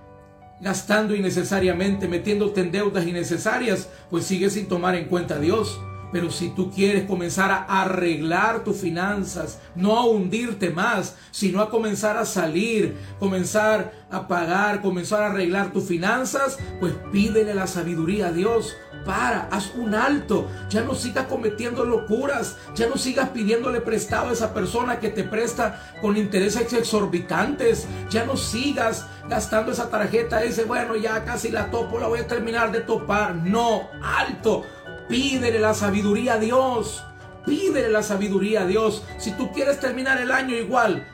gastando 0.60 1.16
innecesariamente, 1.16 2.08
metiéndote 2.08 2.62
en 2.62 2.72
deudas 2.72 3.06
innecesarias, 3.06 3.88
pues 4.10 4.26
sigue 4.26 4.50
sin 4.50 4.68
tomar 4.68 4.96
en 4.96 5.06
cuenta 5.06 5.36
a 5.36 5.40
Dios. 5.40 5.80
Pero 6.12 6.32
si 6.32 6.50
tú 6.50 6.72
quieres 6.72 7.06
comenzar 7.06 7.52
a 7.52 7.82
arreglar 7.82 8.64
tus 8.64 8.78
finanzas, 8.78 9.60
no 9.76 9.98
a 9.98 10.06
hundirte 10.06 10.70
más, 10.70 11.16
sino 11.32 11.62
a 11.62 11.70
comenzar 11.70 12.18
a 12.18 12.26
salir, 12.26 12.98
comenzar 13.20 13.94
a 14.10 14.28
pagar, 14.28 14.82
comenzar 14.82 15.24
a 15.24 15.28
arreglar 15.28 15.72
tus 15.72 15.86
finanzas, 15.86 16.58
pues 16.80 16.94
pídele 17.12 17.54
la 17.54 17.68
sabiduría 17.68 18.28
a 18.28 18.32
Dios. 18.32 18.76
Para, 19.06 19.48
haz 19.52 19.74
un 19.76 19.96
alto, 19.96 20.48
ya 20.70 20.82
no 20.82 20.94
sigas 20.94 21.28
cometiendo 21.28 21.86
locuras, 21.86 22.58
ya 22.76 22.90
no 22.90 22.98
sigas 22.98 23.30
pidiéndole 23.30 23.80
prestado 23.80 24.30
a 24.30 24.34
esa 24.34 24.54
persona 24.54 25.00
que 25.00 25.10
te 25.10 25.24
presta 25.24 25.82
con 26.02 26.18
intereses 26.18 26.74
exorbitantes, 26.74 27.88
ya 28.10 28.26
no 28.26 28.36
sigas 28.36 29.06
gastando 29.30 29.72
esa 29.72 29.90
tarjeta, 29.90 30.44
ese 30.44 30.66
bueno, 30.66 30.96
ya 30.96 31.24
casi 31.24 31.50
la 31.50 31.70
topo, 31.72 32.00
la 32.00 32.08
voy 32.08 32.20
a 32.20 32.28
terminar 32.28 32.72
de 32.72 32.82
topar. 32.82 33.36
No, 33.36 33.90
alto, 34.04 34.66
Pídele 35.08 35.60
la 35.60 35.74
sabiduría 35.74 36.34
a 36.34 36.40
Dios. 36.40 37.04
Pídele 37.46 37.90
la 37.90 38.04
sabiduría 38.04 38.62
a 38.62 38.66
Dios. 38.66 39.04
Si 39.18 39.32
tú 39.32 39.52
quieres 39.52 39.80
terminar 39.80 40.20
el 40.20 40.32
año 40.32 40.56
igual, 40.56 41.08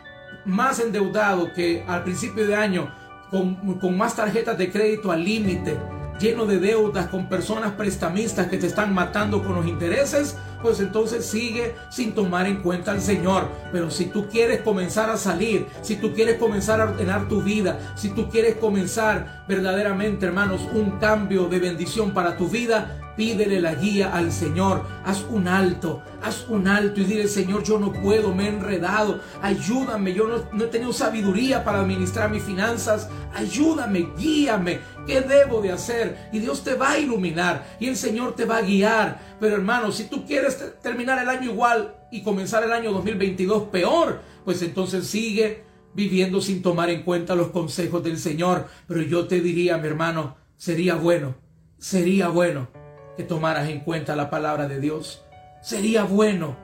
más 0.45 0.79
endeudado 0.79 1.53
que 1.53 1.83
al 1.87 2.03
principio 2.03 2.47
de 2.47 2.55
año, 2.55 2.93
con, 3.29 3.79
con 3.79 3.97
más 3.97 4.15
tarjetas 4.15 4.57
de 4.57 4.71
crédito 4.71 5.11
al 5.11 5.23
límite, 5.23 5.77
lleno 6.19 6.45
de 6.45 6.59
deudas, 6.59 7.07
con 7.07 7.27
personas 7.27 7.73
prestamistas 7.73 8.47
que 8.47 8.57
te 8.57 8.67
están 8.67 8.93
matando 8.93 9.43
con 9.43 9.55
los 9.55 9.67
intereses, 9.67 10.37
pues 10.61 10.79
entonces 10.79 11.25
sigue 11.25 11.75
sin 11.89 12.13
tomar 12.13 12.47
en 12.47 12.61
cuenta 12.61 12.91
al 12.91 13.01
Señor. 13.01 13.49
Pero 13.71 13.91
si 13.91 14.05
tú 14.05 14.27
quieres 14.27 14.61
comenzar 14.61 15.09
a 15.09 15.17
salir, 15.17 15.67
si 15.81 15.97
tú 15.97 16.13
quieres 16.13 16.37
comenzar 16.37 16.79
a 16.81 16.85
ordenar 16.85 17.27
tu 17.27 17.41
vida, 17.41 17.79
si 17.95 18.09
tú 18.09 18.29
quieres 18.29 18.55
comenzar 18.55 19.43
verdaderamente, 19.47 20.25
hermanos, 20.25 20.61
un 20.73 20.91
cambio 20.99 21.47
de 21.47 21.59
bendición 21.59 22.11
para 22.11 22.37
tu 22.37 22.47
vida, 22.47 23.02
Pídele 23.15 23.61
la 23.61 23.75
guía 23.75 24.13
al 24.13 24.31
Señor. 24.31 24.83
Haz 25.05 25.25
un 25.29 25.47
alto, 25.47 26.01
haz 26.21 26.47
un 26.49 26.67
alto 26.67 26.99
y 26.99 27.05
dile, 27.05 27.27
Señor, 27.27 27.63
yo 27.63 27.79
no 27.79 27.93
puedo, 27.93 28.33
me 28.33 28.45
he 28.45 28.49
enredado. 28.49 29.19
Ayúdame, 29.41 30.13
yo 30.13 30.27
no, 30.27 30.63
he 30.63 30.67
tenido 30.67 30.93
sabiduría 30.93 31.63
para 31.63 31.81
administrar 31.81 32.31
mis 32.31 32.43
finanzas. 32.43 33.09
Ayúdame, 33.33 34.09
guíame. 34.17 34.79
¿Qué 35.05 35.21
debo 35.21 35.61
de 35.61 35.71
hacer? 35.71 36.29
Y 36.31 36.39
Dios 36.39 36.63
te 36.63 36.73
va 36.73 36.91
a 36.91 36.99
iluminar 36.99 37.65
y 37.79 37.87
el 37.87 37.95
Señor 37.95 38.35
te 38.35 38.45
va 38.45 38.57
a 38.57 38.61
guiar. 38.61 39.19
Pero 39.39 39.55
hermano, 39.55 39.91
si 39.91 40.05
tú 40.05 40.25
quieres 40.25 40.57
terminar 40.81 41.21
el 41.21 41.29
año 41.29 41.51
igual 41.51 41.95
y 42.11 42.23
comenzar 42.23 42.63
el 42.63 42.71
año 42.71 42.91
2022 42.93 43.63
peor, 43.63 44.21
pues 44.43 44.61
entonces 44.63 45.05
sigue 45.05 45.63
viviendo 45.93 46.41
sin 46.41 46.63
tomar 46.63 46.89
en 46.89 47.03
cuenta 47.03 47.35
los 47.35 47.49
consejos 47.49 48.03
del 48.03 48.17
Señor. 48.17 48.67
Pero 48.87 49.03
yo 49.03 49.27
te 49.27 49.39
diría, 49.39 49.77
mi 49.77 49.87
hermano, 49.87 50.35
sería 50.57 50.95
bueno, 50.95 51.35
sería 51.77 52.29
bueno 52.29 52.82
que 53.17 53.23
tomaras 53.23 53.69
en 53.69 53.81
cuenta 53.81 54.15
la 54.15 54.29
palabra 54.29 54.67
de 54.67 54.79
Dios. 54.79 55.23
Sería 55.61 56.03
bueno 56.03 56.55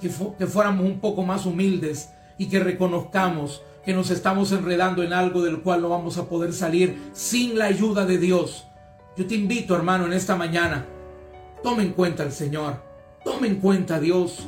que, 0.00 0.10
que 0.38 0.46
fuéramos 0.46 0.84
un 0.84 1.00
poco 1.00 1.22
más 1.22 1.46
humildes 1.46 2.10
y 2.38 2.48
que 2.48 2.60
reconozcamos 2.60 3.62
que 3.84 3.94
nos 3.94 4.10
estamos 4.10 4.52
enredando 4.52 5.02
en 5.02 5.12
algo 5.12 5.42
del 5.42 5.60
cual 5.60 5.82
no 5.82 5.88
vamos 5.88 6.18
a 6.18 6.28
poder 6.28 6.52
salir 6.52 7.10
sin 7.12 7.58
la 7.58 7.66
ayuda 7.66 8.06
de 8.06 8.18
Dios. 8.18 8.66
Yo 9.16 9.26
te 9.26 9.34
invito, 9.34 9.74
hermano, 9.74 10.06
en 10.06 10.12
esta 10.12 10.36
mañana, 10.36 10.86
tome 11.62 11.82
en 11.82 11.92
cuenta 11.92 12.22
al 12.22 12.32
Señor, 12.32 12.82
tome 13.24 13.48
en 13.48 13.56
cuenta 13.56 13.96
a 13.96 14.00
Dios 14.00 14.46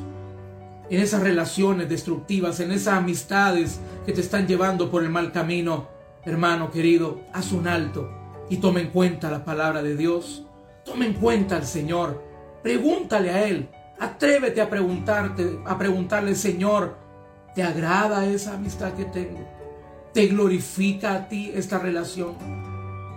en 0.90 1.00
esas 1.00 1.22
relaciones 1.22 1.88
destructivas, 1.88 2.60
en 2.60 2.72
esas 2.72 2.94
amistades 2.94 3.80
que 4.06 4.12
te 4.12 4.20
están 4.20 4.46
llevando 4.46 4.90
por 4.90 5.02
el 5.02 5.10
mal 5.10 5.32
camino. 5.32 5.88
Hermano 6.24 6.70
querido, 6.70 7.20
haz 7.32 7.52
un 7.52 7.68
alto 7.68 8.10
y 8.48 8.58
tome 8.58 8.82
en 8.82 8.90
cuenta 8.90 9.30
la 9.30 9.44
palabra 9.44 9.82
de 9.82 9.96
Dios. 9.96 10.43
Tome 10.84 11.06
en 11.06 11.14
cuenta 11.14 11.56
al 11.56 11.66
Señor. 11.66 12.22
Pregúntale 12.62 13.30
a 13.30 13.46
Él. 13.48 13.68
Atrévete 13.98 14.60
a 14.60 14.68
preguntarte, 14.68 15.58
a 15.64 15.78
preguntarle, 15.78 16.34
Señor, 16.34 16.96
¿te 17.54 17.62
agrada 17.62 18.26
esa 18.26 18.54
amistad 18.54 18.92
que 18.94 19.04
tengo? 19.04 19.40
¿Te 20.12 20.26
glorifica 20.26 21.14
a 21.14 21.28
ti 21.28 21.50
esta 21.54 21.78
relación? 21.78 22.34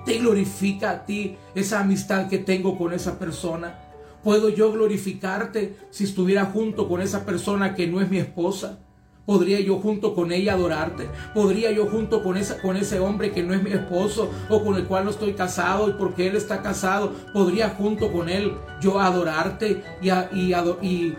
¿Te 0.05 0.17
glorifica 0.19 0.91
a 0.91 1.05
ti 1.05 1.37
esa 1.55 1.81
amistad 1.81 2.29
que 2.29 2.37
tengo 2.37 2.77
con 2.77 2.93
esa 2.93 3.19
persona? 3.19 3.79
¿Puedo 4.23 4.49
yo 4.49 4.71
glorificarte 4.71 5.75
si 5.89 6.05
estuviera 6.05 6.45
junto 6.45 6.87
con 6.87 7.01
esa 7.01 7.25
persona 7.25 7.75
que 7.75 7.87
no 7.87 7.99
es 7.99 8.09
mi 8.09 8.17
esposa? 8.17 8.79
¿Podría 9.27 9.59
yo 9.59 9.77
junto 9.79 10.15
con 10.15 10.31
ella 10.31 10.53
adorarte? 10.53 11.09
¿Podría 11.35 11.69
yo 11.71 11.85
junto 11.87 12.23
con, 12.23 12.37
esa, 12.37 12.61
con 12.61 12.77
ese 12.77 12.99
hombre 12.99 13.31
que 13.31 13.43
no 13.43 13.53
es 13.53 13.61
mi 13.61 13.71
esposo 13.71 14.31
o 14.49 14.63
con 14.63 14.75
el 14.75 14.85
cual 14.85 15.03
no 15.03 15.11
estoy 15.11 15.33
casado 15.33 15.89
y 15.89 15.93
porque 15.93 16.27
él 16.27 16.37
está 16.37 16.61
casado? 16.61 17.11
¿Podría 17.33 17.69
junto 17.69 18.11
con 18.11 18.29
él 18.29 18.53
yo 18.81 18.99
adorarte 18.99 19.83
y, 20.01 20.09
y, 20.09 20.53
y 20.81 21.17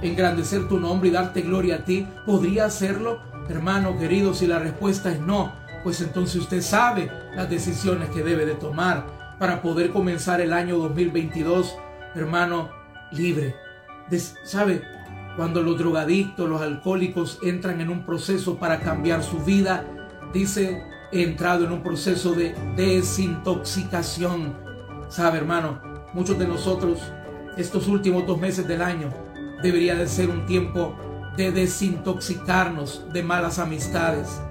engrandecer 0.00 0.68
tu 0.68 0.80
nombre 0.80 1.10
y 1.10 1.12
darte 1.12 1.42
gloria 1.42 1.76
a 1.76 1.84
ti? 1.84 2.08
¿Podría 2.24 2.64
hacerlo? 2.64 3.20
Hermano 3.48 3.98
querido, 3.98 4.32
si 4.32 4.46
la 4.46 4.58
respuesta 4.58 5.12
es 5.12 5.20
no, 5.20 5.52
pues 5.84 6.00
entonces 6.00 6.36
usted 6.36 6.62
sabe 6.62 7.10
las 7.36 7.50
decisiones 7.50 8.08
que 8.08 8.22
debe 8.22 8.46
de 8.46 8.54
tomar 8.54 9.36
para 9.38 9.60
poder 9.60 9.90
comenzar 9.90 10.40
el 10.40 10.54
año 10.54 10.78
2022 10.78 11.76
hermano, 12.14 12.70
libre. 13.12 13.54
¿Sabe? 14.44 14.82
Cuando 15.40 15.62
los 15.62 15.78
drogadictos, 15.78 16.46
los 16.46 16.60
alcohólicos 16.60 17.38
entran 17.42 17.80
en 17.80 17.88
un 17.88 18.04
proceso 18.04 18.58
para 18.58 18.80
cambiar 18.80 19.22
su 19.22 19.38
vida, 19.38 19.86
dice, 20.34 20.84
he 21.12 21.22
entrado 21.22 21.64
en 21.64 21.72
un 21.72 21.82
proceso 21.82 22.34
de 22.34 22.54
desintoxicación. 22.76 24.52
¿Sabe, 25.08 25.38
hermano? 25.38 25.80
Muchos 26.12 26.38
de 26.38 26.46
nosotros, 26.46 26.98
estos 27.56 27.88
últimos 27.88 28.26
dos 28.26 28.38
meses 28.38 28.68
del 28.68 28.82
año, 28.82 29.08
debería 29.62 29.94
de 29.94 30.08
ser 30.08 30.28
un 30.28 30.44
tiempo 30.44 30.94
de 31.38 31.52
desintoxicarnos 31.52 33.06
de 33.10 33.22
malas 33.22 33.58
amistades, 33.58 34.42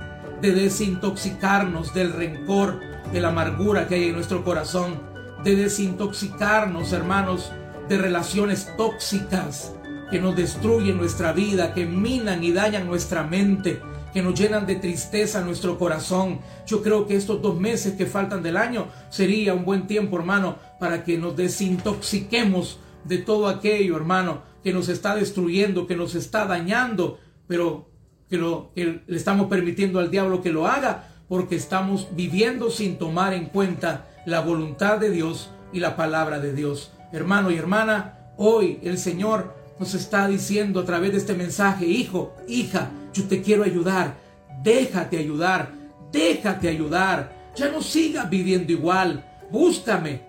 de 0.41 0.53
desintoxicarnos 0.53 1.93
del 1.93 2.13
rencor, 2.13 2.79
de 3.13 3.21
la 3.21 3.27
amargura 3.27 3.87
que 3.87 3.93
hay 3.93 4.05
en 4.05 4.15
nuestro 4.15 4.43
corazón, 4.43 4.99
de 5.43 5.55
desintoxicarnos, 5.55 6.93
hermanos, 6.93 7.51
de 7.87 7.99
relaciones 7.99 8.75
tóxicas 8.75 9.75
que 10.09 10.19
nos 10.19 10.35
destruyen 10.35 10.97
nuestra 10.97 11.33
vida, 11.33 11.73
que 11.73 11.85
minan 11.85 12.43
y 12.43 12.51
dañan 12.51 12.87
nuestra 12.87 13.23
mente, 13.23 13.79
que 14.13 14.21
nos 14.21 14.39
llenan 14.39 14.65
de 14.65 14.75
tristeza 14.75 15.41
nuestro 15.41 15.77
corazón. 15.77 16.39
Yo 16.65 16.81
creo 16.81 17.05
que 17.05 17.15
estos 17.15 17.41
dos 17.41 17.59
meses 17.59 17.93
que 17.93 18.05
faltan 18.05 18.41
del 18.41 18.57
año 18.57 18.87
sería 19.09 19.53
un 19.53 19.65
buen 19.65 19.87
tiempo, 19.87 20.17
hermano, 20.17 20.57
para 20.79 21.03
que 21.03 21.17
nos 21.17 21.35
desintoxiquemos 21.35 22.79
de 23.03 23.19
todo 23.19 23.47
aquello, 23.47 23.95
hermano, 23.95 24.41
que 24.63 24.73
nos 24.73 24.89
está 24.89 25.15
destruyendo, 25.15 25.87
que 25.87 25.95
nos 25.95 26.15
está 26.15 26.45
dañando, 26.45 27.19
pero 27.47 27.89
que, 28.29 28.37
lo, 28.37 28.71
que 28.75 29.01
le 29.05 29.17
estamos 29.17 29.47
permitiendo 29.47 29.99
al 29.99 30.11
diablo 30.11 30.41
que 30.41 30.51
lo 30.51 30.67
haga, 30.67 31.07
porque 31.27 31.55
estamos 31.55 32.07
viviendo 32.15 32.71
sin 32.71 32.97
tomar 32.97 33.33
en 33.33 33.45
cuenta 33.45 34.07
la 34.25 34.41
voluntad 34.41 34.97
de 34.97 35.11
Dios 35.11 35.51
y 35.71 35.79
la 35.79 35.95
palabra 35.95 36.39
de 36.39 36.53
Dios. 36.53 36.91
Hermano 37.11 37.51
y 37.51 37.57
hermana, 37.57 38.33
hoy 38.37 38.79
el 38.83 38.97
Señor 38.97 39.58
nos 39.79 39.93
está 39.93 40.27
diciendo 40.27 40.81
a 40.81 40.85
través 40.85 41.11
de 41.11 41.17
este 41.17 41.33
mensaje, 41.33 41.85
hijo, 41.85 42.35
hija, 42.47 42.91
yo 43.13 43.23
te 43.27 43.41
quiero 43.41 43.63
ayudar, 43.63 44.15
déjate 44.61 45.17
ayudar, 45.17 45.71
déjate 46.11 46.67
ayudar, 46.67 47.31
ya 47.55 47.69
no 47.69 47.81
sigas 47.81 48.29
viviendo 48.29 48.71
igual, 48.71 49.23
búscame, 49.49 50.21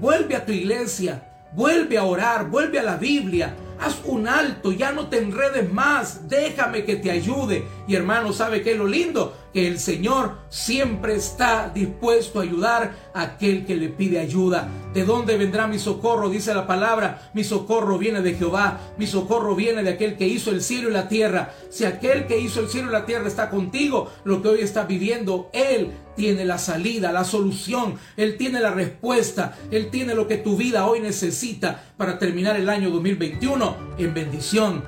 vuelve 0.00 0.36
a 0.36 0.46
tu 0.46 0.52
iglesia, 0.52 1.28
vuelve 1.52 1.98
a 1.98 2.04
orar, 2.04 2.48
vuelve 2.48 2.78
a 2.78 2.84
la 2.84 2.96
Biblia, 2.96 3.54
haz 3.80 4.00
un 4.04 4.28
alto, 4.28 4.70
ya 4.70 4.92
no 4.92 5.08
te 5.08 5.18
enredes 5.18 5.70
más, 5.72 6.28
déjame 6.28 6.84
que 6.84 6.96
te 6.96 7.10
ayude. 7.10 7.64
Y 7.88 7.96
hermano, 7.96 8.32
¿sabe 8.32 8.62
qué 8.62 8.72
es 8.72 8.78
lo 8.78 8.86
lindo? 8.86 9.36
Que 9.52 9.68
el 9.68 9.78
Señor 9.78 10.38
siempre 10.48 11.14
está 11.14 11.70
dispuesto 11.74 12.40
a 12.40 12.42
ayudar 12.42 12.94
a 13.12 13.22
aquel 13.22 13.66
que 13.66 13.76
le 13.76 13.88
pide 13.88 14.18
ayuda. 14.18 14.68
¿De 14.94 15.04
dónde 15.04 15.36
vendrá 15.36 15.66
mi 15.66 15.78
socorro? 15.78 16.30
Dice 16.30 16.54
la 16.54 16.66
palabra, 16.66 17.30
mi 17.34 17.44
socorro 17.44 17.98
viene 17.98 18.22
de 18.22 18.34
Jehová, 18.34 18.80
mi 18.98 19.06
socorro 19.06 19.54
viene 19.54 19.82
de 19.82 19.90
aquel 19.90 20.16
que 20.16 20.26
hizo 20.26 20.50
el 20.50 20.62
cielo 20.62 20.88
y 20.88 20.92
la 20.92 21.08
tierra. 21.08 21.54
Si 21.70 21.84
aquel 21.84 22.26
que 22.26 22.38
hizo 22.38 22.60
el 22.60 22.68
cielo 22.68 22.88
y 22.88 22.92
la 22.92 23.06
tierra 23.06 23.28
está 23.28 23.50
contigo, 23.50 24.10
lo 24.24 24.42
que 24.42 24.48
hoy 24.48 24.60
estás 24.60 24.88
viviendo, 24.88 25.50
Él 25.52 25.92
tiene 26.16 26.44
la 26.44 26.58
salida, 26.58 27.12
la 27.12 27.24
solución, 27.24 27.96
Él 28.16 28.36
tiene 28.36 28.60
la 28.60 28.70
respuesta, 28.70 29.56
Él 29.70 29.90
tiene 29.90 30.14
lo 30.14 30.28
que 30.28 30.36
tu 30.36 30.56
vida 30.56 30.86
hoy 30.86 31.00
necesita 31.00 31.82
para 31.96 32.18
terminar 32.18 32.56
el 32.56 32.68
año 32.68 32.90
2021 32.90 33.76
en 33.98 34.14
bendición. 34.14 34.84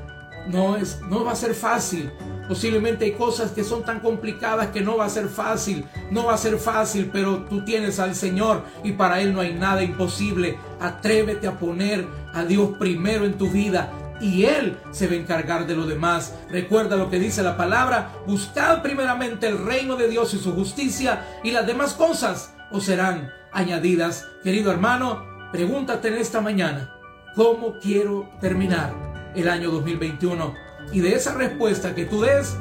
No, 0.49 0.77
es, 0.77 1.01
no 1.09 1.25
va 1.25 1.33
a 1.33 1.37
ser 1.37 1.55
fácil. 1.55 2.11
Posiblemente 2.49 3.07
hay 3.07 3.13
cosas 3.13 3.53
que 3.53 3.65
son 3.65 3.85
tan 3.85 4.01
complicadas 4.01 4.69
que 4.69 4.81
no 4.81 4.99
va 4.99 5.07
a 5.07 5.11
ser 5.11 5.29
fácil. 5.29 5.85
No 6.11 6.27
va 6.27 6.35
a 6.35 6.39
ser 6.39 6.59
fácil, 6.59 7.11
pero 7.13 7.45
tú 7.45 7.65
tienes 7.65 7.99
al 7.99 8.15
Señor 8.15 8.63
y 8.83 8.93
para 8.93 9.21
Él 9.21 9.33
no 9.33 9.41
hay 9.41 9.55
nada 9.55 9.83
imposible. 9.83 10.59
Atrévete 10.81 11.47
a 11.47 11.59
poner 11.59 12.07
a 12.33 12.45
Dios 12.45 12.71
primero 12.79 13.25
en 13.25 13.35
tu 13.35 13.49
vida 13.49 13.91
y 14.21 14.45
Él 14.45 14.79
se 14.91 15.07
va 15.07 15.15
a 15.15 15.17
encargar 15.17 15.67
de 15.67 15.77
lo 15.77 15.87
demás. 15.87 16.35
Recuerda 16.51 16.97
lo 16.97 17.11
que 17.11 17.19
dice 17.19 17.43
la 17.43 17.57
palabra, 17.57 18.13
buscad 18.27 18.83
primeramente 18.83 19.49
el 19.49 19.65
reino 19.65 19.97
de 19.97 20.09
Dios 20.09 20.35
y 20.35 20.39
su 20.39 20.55
justicia 20.55 21.27
y 21.43 21.51
las 21.51 21.67
demás 21.67 21.95
cosas 21.95 22.55
os 22.71 22.85
serán 22.85 23.31
añadidas. 23.53 24.27
Querido 24.43 24.71
hermano, 24.71 25.25
pregúntate 25.53 26.09
en 26.09 26.15
esta 26.15 26.41
mañana, 26.41 26.95
¿cómo 27.35 27.79
quiero 27.81 28.29
terminar 28.41 28.93
el 29.35 29.49
año 29.49 29.71
2021? 29.71 30.64
Y 30.93 31.01
de 31.01 31.15
esa 31.15 31.35
respuesta 31.35 31.95
que 31.95 32.05
tú 32.05 32.21
des 32.21 32.57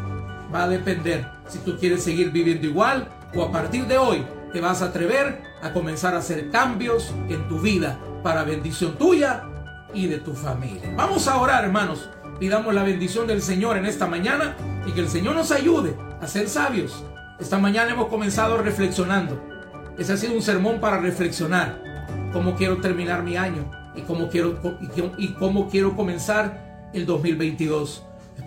va 0.54 0.64
a 0.64 0.68
depender 0.68 1.28
si 1.48 1.60
tú 1.60 1.78
quieres 1.78 2.04
seguir 2.04 2.32
viviendo 2.32 2.68
igual 2.68 3.08
o 3.36 3.44
a 3.44 3.52
partir 3.52 3.86
de 3.88 3.98
hoy 3.98 4.24
te 4.52 4.62
vas 4.62 4.82
a 4.82 4.86
atrever 4.86 5.42
a 5.62 5.74
comenzar 5.74 6.14
a 6.14 6.20
hacer 6.20 6.50
cambios 6.52 7.14
en 7.28 7.48
tu 7.48 7.60
vida 7.60 8.00
para 8.22 8.44
bendición 8.44 8.98
tuya 8.98 9.44
y 9.94 10.08
de 10.08 10.20
tu 10.20 10.34
familia. 10.34 10.94
Vamos 10.96 11.28
a 11.28 11.38
orar, 11.38 11.64
hermanos. 11.64 12.10
Pidamos 12.40 12.74
la 12.74 12.84
bendición 12.84 13.28
del 13.28 13.42
Señor 13.42 13.78
en 13.78 13.86
esta 13.86 14.08
mañana 14.08 14.56
y 14.86 14.92
que 14.92 15.02
el 15.02 15.10
Señor 15.10 15.36
nos 15.36 15.52
ayude 15.52 15.96
a 16.22 16.28
ser 16.28 16.50
sabios. 16.50 17.04
Esta 17.40 17.58
mañana 17.58 17.92
hemos 17.92 18.08
comenzado 18.08 18.58
reflexionando. 18.58 19.42
Ese 19.98 20.14
ha 20.14 20.18
sido 20.18 20.34
un 20.34 20.42
sermón 20.42 20.80
para 20.80 21.00
reflexionar. 21.00 21.82
Cómo 22.32 22.56
quiero 22.56 22.78
terminar 22.78 23.24
mi 23.24 23.38
año 23.38 23.70
y 23.96 24.02
cómo 24.02 24.30
quiero, 24.30 24.60
y 25.18 25.34
cómo 25.34 25.70
quiero 25.70 25.96
comenzar 25.96 26.90
el 26.94 27.06
2022. 27.06 28.04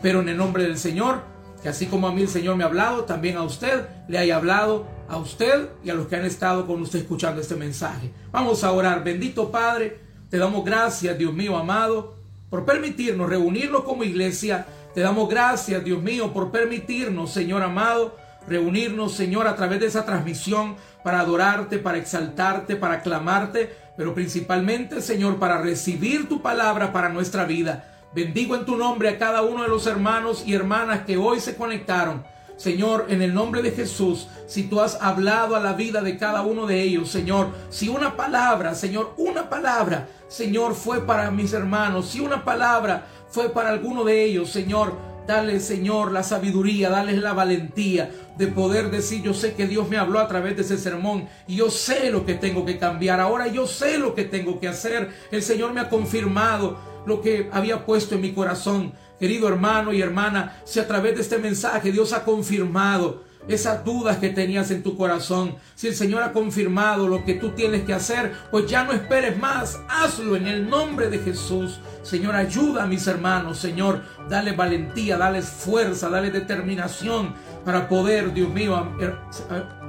Espero 0.07 0.21
en 0.21 0.29
el 0.29 0.37
nombre 0.37 0.63
del 0.63 0.79
Señor 0.79 1.21
que 1.61 1.69
así 1.69 1.87
como 1.87 2.07
a 2.07 2.13
mí 2.13 2.23
el 2.23 2.29
Señor 2.29 2.55
me 2.55 2.63
ha 2.63 2.69
hablado, 2.69 3.07
también 3.07 3.37
a 3.37 3.43
usted 3.43 3.89
le 4.07 4.19
haya 4.19 4.37
hablado 4.37 4.87
a 5.09 5.17
usted 5.17 5.69
y 5.83 5.91
a 5.91 5.95
los 5.95 6.07
que 6.07 6.15
han 6.15 6.25
estado 6.25 6.65
con 6.65 6.81
usted 6.81 7.01
escuchando 7.01 7.41
este 7.41 7.57
mensaje. 7.57 8.13
Vamos 8.31 8.63
a 8.63 8.71
orar. 8.71 9.03
Bendito 9.03 9.51
Padre. 9.51 9.99
Te 10.31 10.39
damos 10.39 10.65
gracias, 10.65 11.19
Dios 11.19 11.35
mío 11.35 11.57
amado, 11.57 12.19
por 12.51 12.65
permitirnos 12.65 13.29
reunirnos 13.29 13.83
como 13.83 14.05
iglesia. 14.05 14.65
Te 14.95 15.01
damos 15.01 15.29
gracias, 15.29 15.83
Dios 15.83 16.01
mío, 16.01 16.33
por 16.33 16.53
permitirnos, 16.53 17.33
Señor 17.33 17.65
amado, 17.65 18.17
reunirnos, 18.47 19.13
Señor, 19.13 19.49
a 19.49 19.57
través 19.57 19.81
de 19.81 19.87
esa 19.87 20.07
transmisión 20.07 20.77
para 21.03 21.19
adorarte, 21.19 21.79
para 21.79 21.99
exaltarte, 21.99 22.77
para 22.77 23.01
clamarte, 23.01 23.75
pero 23.97 24.15
principalmente, 24.15 25.03
Señor, 25.03 25.41
para 25.41 25.61
recibir 25.61 26.29
tu 26.29 26.43
palabra 26.43 26.93
para 26.93 27.09
nuestra 27.09 27.45
vida. 27.45 27.96
Bendigo 28.15 28.57
en 28.57 28.65
tu 28.65 28.77
nombre 28.77 29.09
a 29.11 29.19
cada 29.19 29.43
uno 29.43 29.63
de 29.63 29.69
los 29.69 29.87
hermanos 29.87 30.43
y 30.47 30.55
hermanas 30.55 31.01
que 31.07 31.17
hoy 31.17 31.41
se 31.41 31.57
conectaron. 31.57 32.25
Señor, 32.57 33.07
en 33.11 33.21
el 33.21 33.35
nombre 33.35 33.61
de 33.61 33.73
Jesús, 33.73 34.29
si 34.47 34.63
tú 34.63 34.81
has 34.81 35.01
hablado 35.03 35.57
a 35.57 35.61
la 35.61 35.75
vida 35.75 36.01
de 36.01 36.17
cada 36.17 36.41
uno 36.41 36.67
de 36.67 36.81
ellos, 36.81 37.11
Señor, 37.11 37.51
si 37.69 37.91
una 37.91 38.17
palabra, 38.17 38.75
Señor, 38.75 39.13
una 39.19 39.51
palabra, 39.51 40.09
Señor, 40.29 40.75
fue 40.75 41.05
para 41.05 41.31
mis 41.31 41.53
hermanos, 41.53 42.09
si 42.09 42.21
una 42.21 42.45
palabra 42.45 43.07
fue 43.29 43.51
para 43.51 43.69
alguno 43.69 44.05
de 44.05 44.25
ellos, 44.25 44.51
Señor, 44.51 44.95
dale, 45.27 45.61
Señor, 45.61 46.13
la 46.13 46.23
sabiduría, 46.23 46.89
dale 46.89 47.15
la 47.19 47.35
valentía 47.35 48.11
de 48.39 48.47
poder 48.47 48.91
decir, 48.91 49.23
yo 49.23 49.35
sé 49.35 49.55
que 49.55 49.67
Dios 49.67 49.91
me 49.91 49.99
habló 49.99 50.21
a 50.21 50.29
través 50.29 50.57
de 50.57 50.63
ese 50.63 50.79
sermón 50.79 51.29
y 51.47 51.57
yo 51.57 51.69
sé 51.69 52.11
lo 52.11 52.25
que 52.25 52.35
tengo 52.35 52.65
que 52.65 52.79
cambiar, 52.79 53.21
ahora 53.21 53.49
yo 53.49 53.67
sé 53.67 53.99
lo 53.99 54.15
que 54.15 54.25
tengo 54.25 54.61
que 54.61 54.69
hacer, 54.69 55.11
el 55.31 55.43
Señor 55.43 55.75
me 55.75 55.81
ha 55.81 55.91
confirmado 55.91 56.96
lo 57.07 57.23
que 57.23 57.49
había 57.53 57.87
puesto 57.87 58.17
en 58.17 58.21
mi 58.21 58.33
corazón. 58.33 58.93
Querido 59.19 59.49
hermano 59.49 59.93
y 59.93 60.03
hermana, 60.03 60.61
si 60.65 60.79
a 60.79 60.87
través 60.87 61.15
de 61.15 61.23
este 61.23 61.39
mensaje 61.39 61.93
Dios 61.93 62.13
ha 62.13 62.25
confirmado 62.25 63.25
esas 63.49 63.85
dudas 63.85 64.19
que 64.19 64.31
tenías 64.31 64.71
en 64.73 64.83
tu 64.83 64.97
corazón, 64.97 65.55
si 65.77 65.87
el 65.87 65.95
Señor 65.95 66.23
ha 66.23 66.33
confirmado 66.33 67.07
lo 67.07 67.25
que 67.25 67.35
tú 67.35 67.51
tienes 67.51 67.85
que 67.85 67.95
hacer, 67.95 68.33
pues 68.51 68.67
ya 68.67 68.85
no 68.85 68.93
esperes 68.93 69.39
más, 69.39 69.79
hazlo 69.89 70.37
en 70.37 70.49
el 70.49 70.69
nombre 70.69 71.09
de 71.09 71.21
Jesús. 71.21 71.81
Señor, 72.03 72.35
ayuda 72.35 72.83
a 72.83 72.87
mis 72.87 73.07
hermanos, 73.07 73.59
Señor, 73.59 74.03
dale 74.29 74.53
valentía, 74.53 75.17
dale 75.17 75.43
fuerza, 75.43 76.09
dale 76.09 76.31
determinación 76.31 77.35
para 77.65 77.89
poder, 77.89 78.33
Dios 78.35 78.49
mío, 78.51 78.93
eh, 79.01 79.13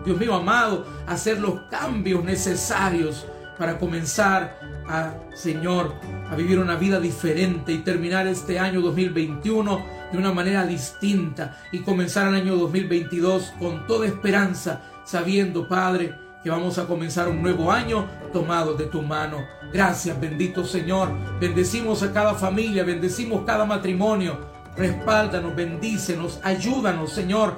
Dios 0.05 0.17
mío 0.17 0.35
amado, 0.35 0.85
hacer 1.07 1.39
los 1.39 1.61
cambios 1.69 2.23
necesarios 2.23 3.25
para 3.57 3.79
comenzar 3.79 4.59
a, 4.87 5.13
Señor, 5.33 5.95
a 6.29 6.35
vivir 6.35 6.59
una 6.59 6.75
vida 6.75 6.99
diferente 6.99 7.71
y 7.71 7.79
terminar 7.79 8.27
este 8.27 8.59
año 8.59 8.81
2021 8.81 9.85
de 10.11 10.17
una 10.17 10.31
manera 10.31 10.65
distinta 10.65 11.57
y 11.71 11.79
comenzar 11.79 12.27
el 12.27 12.35
año 12.35 12.55
2022 12.55 13.53
con 13.59 13.87
toda 13.87 14.07
esperanza, 14.07 14.81
sabiendo, 15.05 15.67
Padre, 15.67 16.15
que 16.43 16.49
vamos 16.49 16.77
a 16.77 16.85
comenzar 16.85 17.27
un 17.27 17.41
nuevo 17.41 17.71
año 17.71 18.07
tomado 18.31 18.73
de 18.73 18.85
tu 18.85 19.01
mano. 19.01 19.45
Gracias, 19.73 20.19
bendito 20.19 20.63
Señor. 20.63 21.09
Bendecimos 21.39 22.03
a 22.03 22.13
cada 22.13 22.35
familia, 22.35 22.83
bendecimos 22.83 23.43
cada 23.45 23.65
matrimonio. 23.65 24.55
Respáldanos, 24.77 25.55
bendícenos, 25.55 26.39
ayúdanos, 26.43 27.11
Señor. 27.11 27.57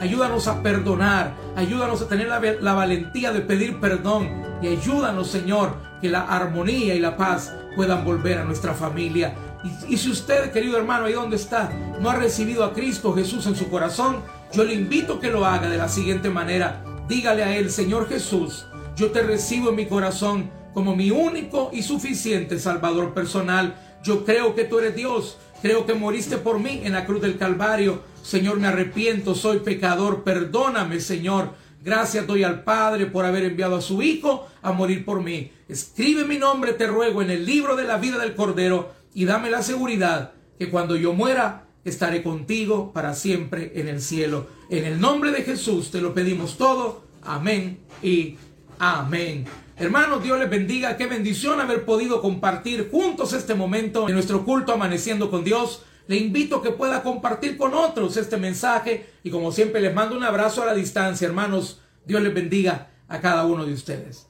Ayúdanos 0.00 0.48
a 0.48 0.62
perdonar, 0.62 1.34
ayúdanos 1.56 2.00
a 2.00 2.08
tener 2.08 2.28
la, 2.28 2.72
valentía 2.72 3.32
de 3.32 3.40
pedir 3.40 3.78
perdón 3.80 4.42
y 4.62 4.68
ayúdanos, 4.68 5.28
Señor, 5.28 5.74
que 6.00 6.08
la 6.08 6.22
armonía 6.22 6.94
y 6.94 7.00
la 7.00 7.18
paz 7.18 7.54
puedan 7.76 8.04
volver 8.04 8.38
a 8.38 8.44
nuestra 8.44 8.72
familia. 8.72 9.34
Y, 9.62 9.94
y, 9.94 9.96
si 9.98 10.10
usted, 10.10 10.52
querido 10.52 10.78
hermano, 10.78 11.04
ahí 11.04 11.12
donde 11.12 11.36
está, 11.36 11.70
no 12.00 12.08
ha 12.08 12.16
recibido 12.16 12.64
a 12.64 12.72
Cristo 12.72 13.12
Jesús 13.12 13.46
en 13.46 13.54
su 13.54 13.68
corazón, 13.68 14.22
yo 14.54 14.64
le 14.64 14.72
invito 14.72 15.14
a 15.14 15.20
que 15.20 15.30
lo 15.30 15.44
haga 15.44 15.68
de 15.68 15.76
la 15.76 15.88
siguiente 15.88 16.30
manera. 16.30 16.82
Dígale 17.06 17.44
a 17.44 17.54
Él, 17.56 17.70
Señor 17.70 18.08
Jesús, 18.08 18.66
yo 18.96 19.10
te 19.10 19.22
recibo 19.22 19.68
en 19.70 19.76
mi 19.76 19.86
corazón 19.86 20.50
como 20.72 20.96
mi 20.96 21.10
único 21.10 21.70
y 21.72 21.82
suficiente 21.82 22.58
Salvador 22.58 23.14
personal. 23.14 23.74
Yo 24.02 24.24
creo 24.24 24.54
que 24.54 24.64
tú 24.64 24.78
eres 24.78 24.96
Dios. 24.96 25.38
Creo 25.62 25.84
que 25.84 25.94
moriste 25.94 26.38
por 26.38 26.58
mí 26.58 26.80
en 26.84 26.92
la 26.92 27.04
cruz 27.04 27.20
del 27.20 27.36
Calvario. 27.36 28.02
Señor, 28.22 28.58
me 28.58 28.68
arrepiento, 28.68 29.34
soy 29.34 29.60
pecador. 29.60 30.22
Perdóname, 30.22 31.00
Señor. 31.00 31.54
Gracias 31.82 32.26
doy 32.26 32.44
al 32.44 32.62
Padre 32.62 33.06
por 33.06 33.24
haber 33.24 33.44
enviado 33.44 33.76
a 33.76 33.80
su 33.80 34.02
Hijo 34.02 34.48
a 34.62 34.72
morir 34.72 35.04
por 35.04 35.22
mí. 35.22 35.50
Escribe 35.68 36.24
mi 36.24 36.38
nombre, 36.38 36.74
te 36.74 36.86
ruego, 36.86 37.22
en 37.22 37.30
el 37.30 37.46
libro 37.46 37.76
de 37.76 37.84
la 37.84 37.98
vida 37.98 38.18
del 38.18 38.34
Cordero 38.34 38.92
y 39.14 39.24
dame 39.24 39.50
la 39.50 39.62
seguridad 39.62 40.32
que 40.58 40.68
cuando 40.68 40.96
yo 40.96 41.14
muera 41.14 41.64
estaré 41.84 42.22
contigo 42.22 42.92
para 42.92 43.14
siempre 43.14 43.72
en 43.74 43.88
el 43.88 44.00
cielo. 44.00 44.46
En 44.68 44.84
el 44.84 45.00
nombre 45.00 45.30
de 45.30 45.42
Jesús 45.42 45.90
te 45.90 46.00
lo 46.00 46.12
pedimos 46.14 46.58
todo. 46.58 47.04
Amén 47.22 47.80
y 48.02 48.36
amén. 48.78 49.46
Hermanos, 49.80 50.22
Dios 50.22 50.38
les 50.38 50.50
bendiga. 50.50 50.98
Qué 50.98 51.06
bendición 51.06 51.58
haber 51.58 51.86
podido 51.86 52.20
compartir 52.20 52.90
juntos 52.90 53.32
este 53.32 53.54
momento 53.54 54.08
en 54.08 54.14
nuestro 54.14 54.44
culto 54.44 54.74
amaneciendo 54.74 55.30
con 55.30 55.42
Dios. 55.42 55.84
Le 56.06 56.16
invito 56.18 56.56
a 56.56 56.62
que 56.62 56.70
pueda 56.70 57.02
compartir 57.02 57.56
con 57.56 57.72
otros 57.72 58.18
este 58.18 58.36
mensaje 58.36 59.06
y 59.24 59.30
como 59.30 59.52
siempre 59.52 59.80
les 59.80 59.94
mando 59.94 60.18
un 60.18 60.24
abrazo 60.24 60.62
a 60.62 60.66
la 60.66 60.74
distancia, 60.74 61.26
hermanos. 61.26 61.80
Dios 62.04 62.20
les 62.20 62.34
bendiga 62.34 62.90
a 63.08 63.22
cada 63.22 63.46
uno 63.46 63.64
de 63.64 63.72
ustedes. 63.72 64.29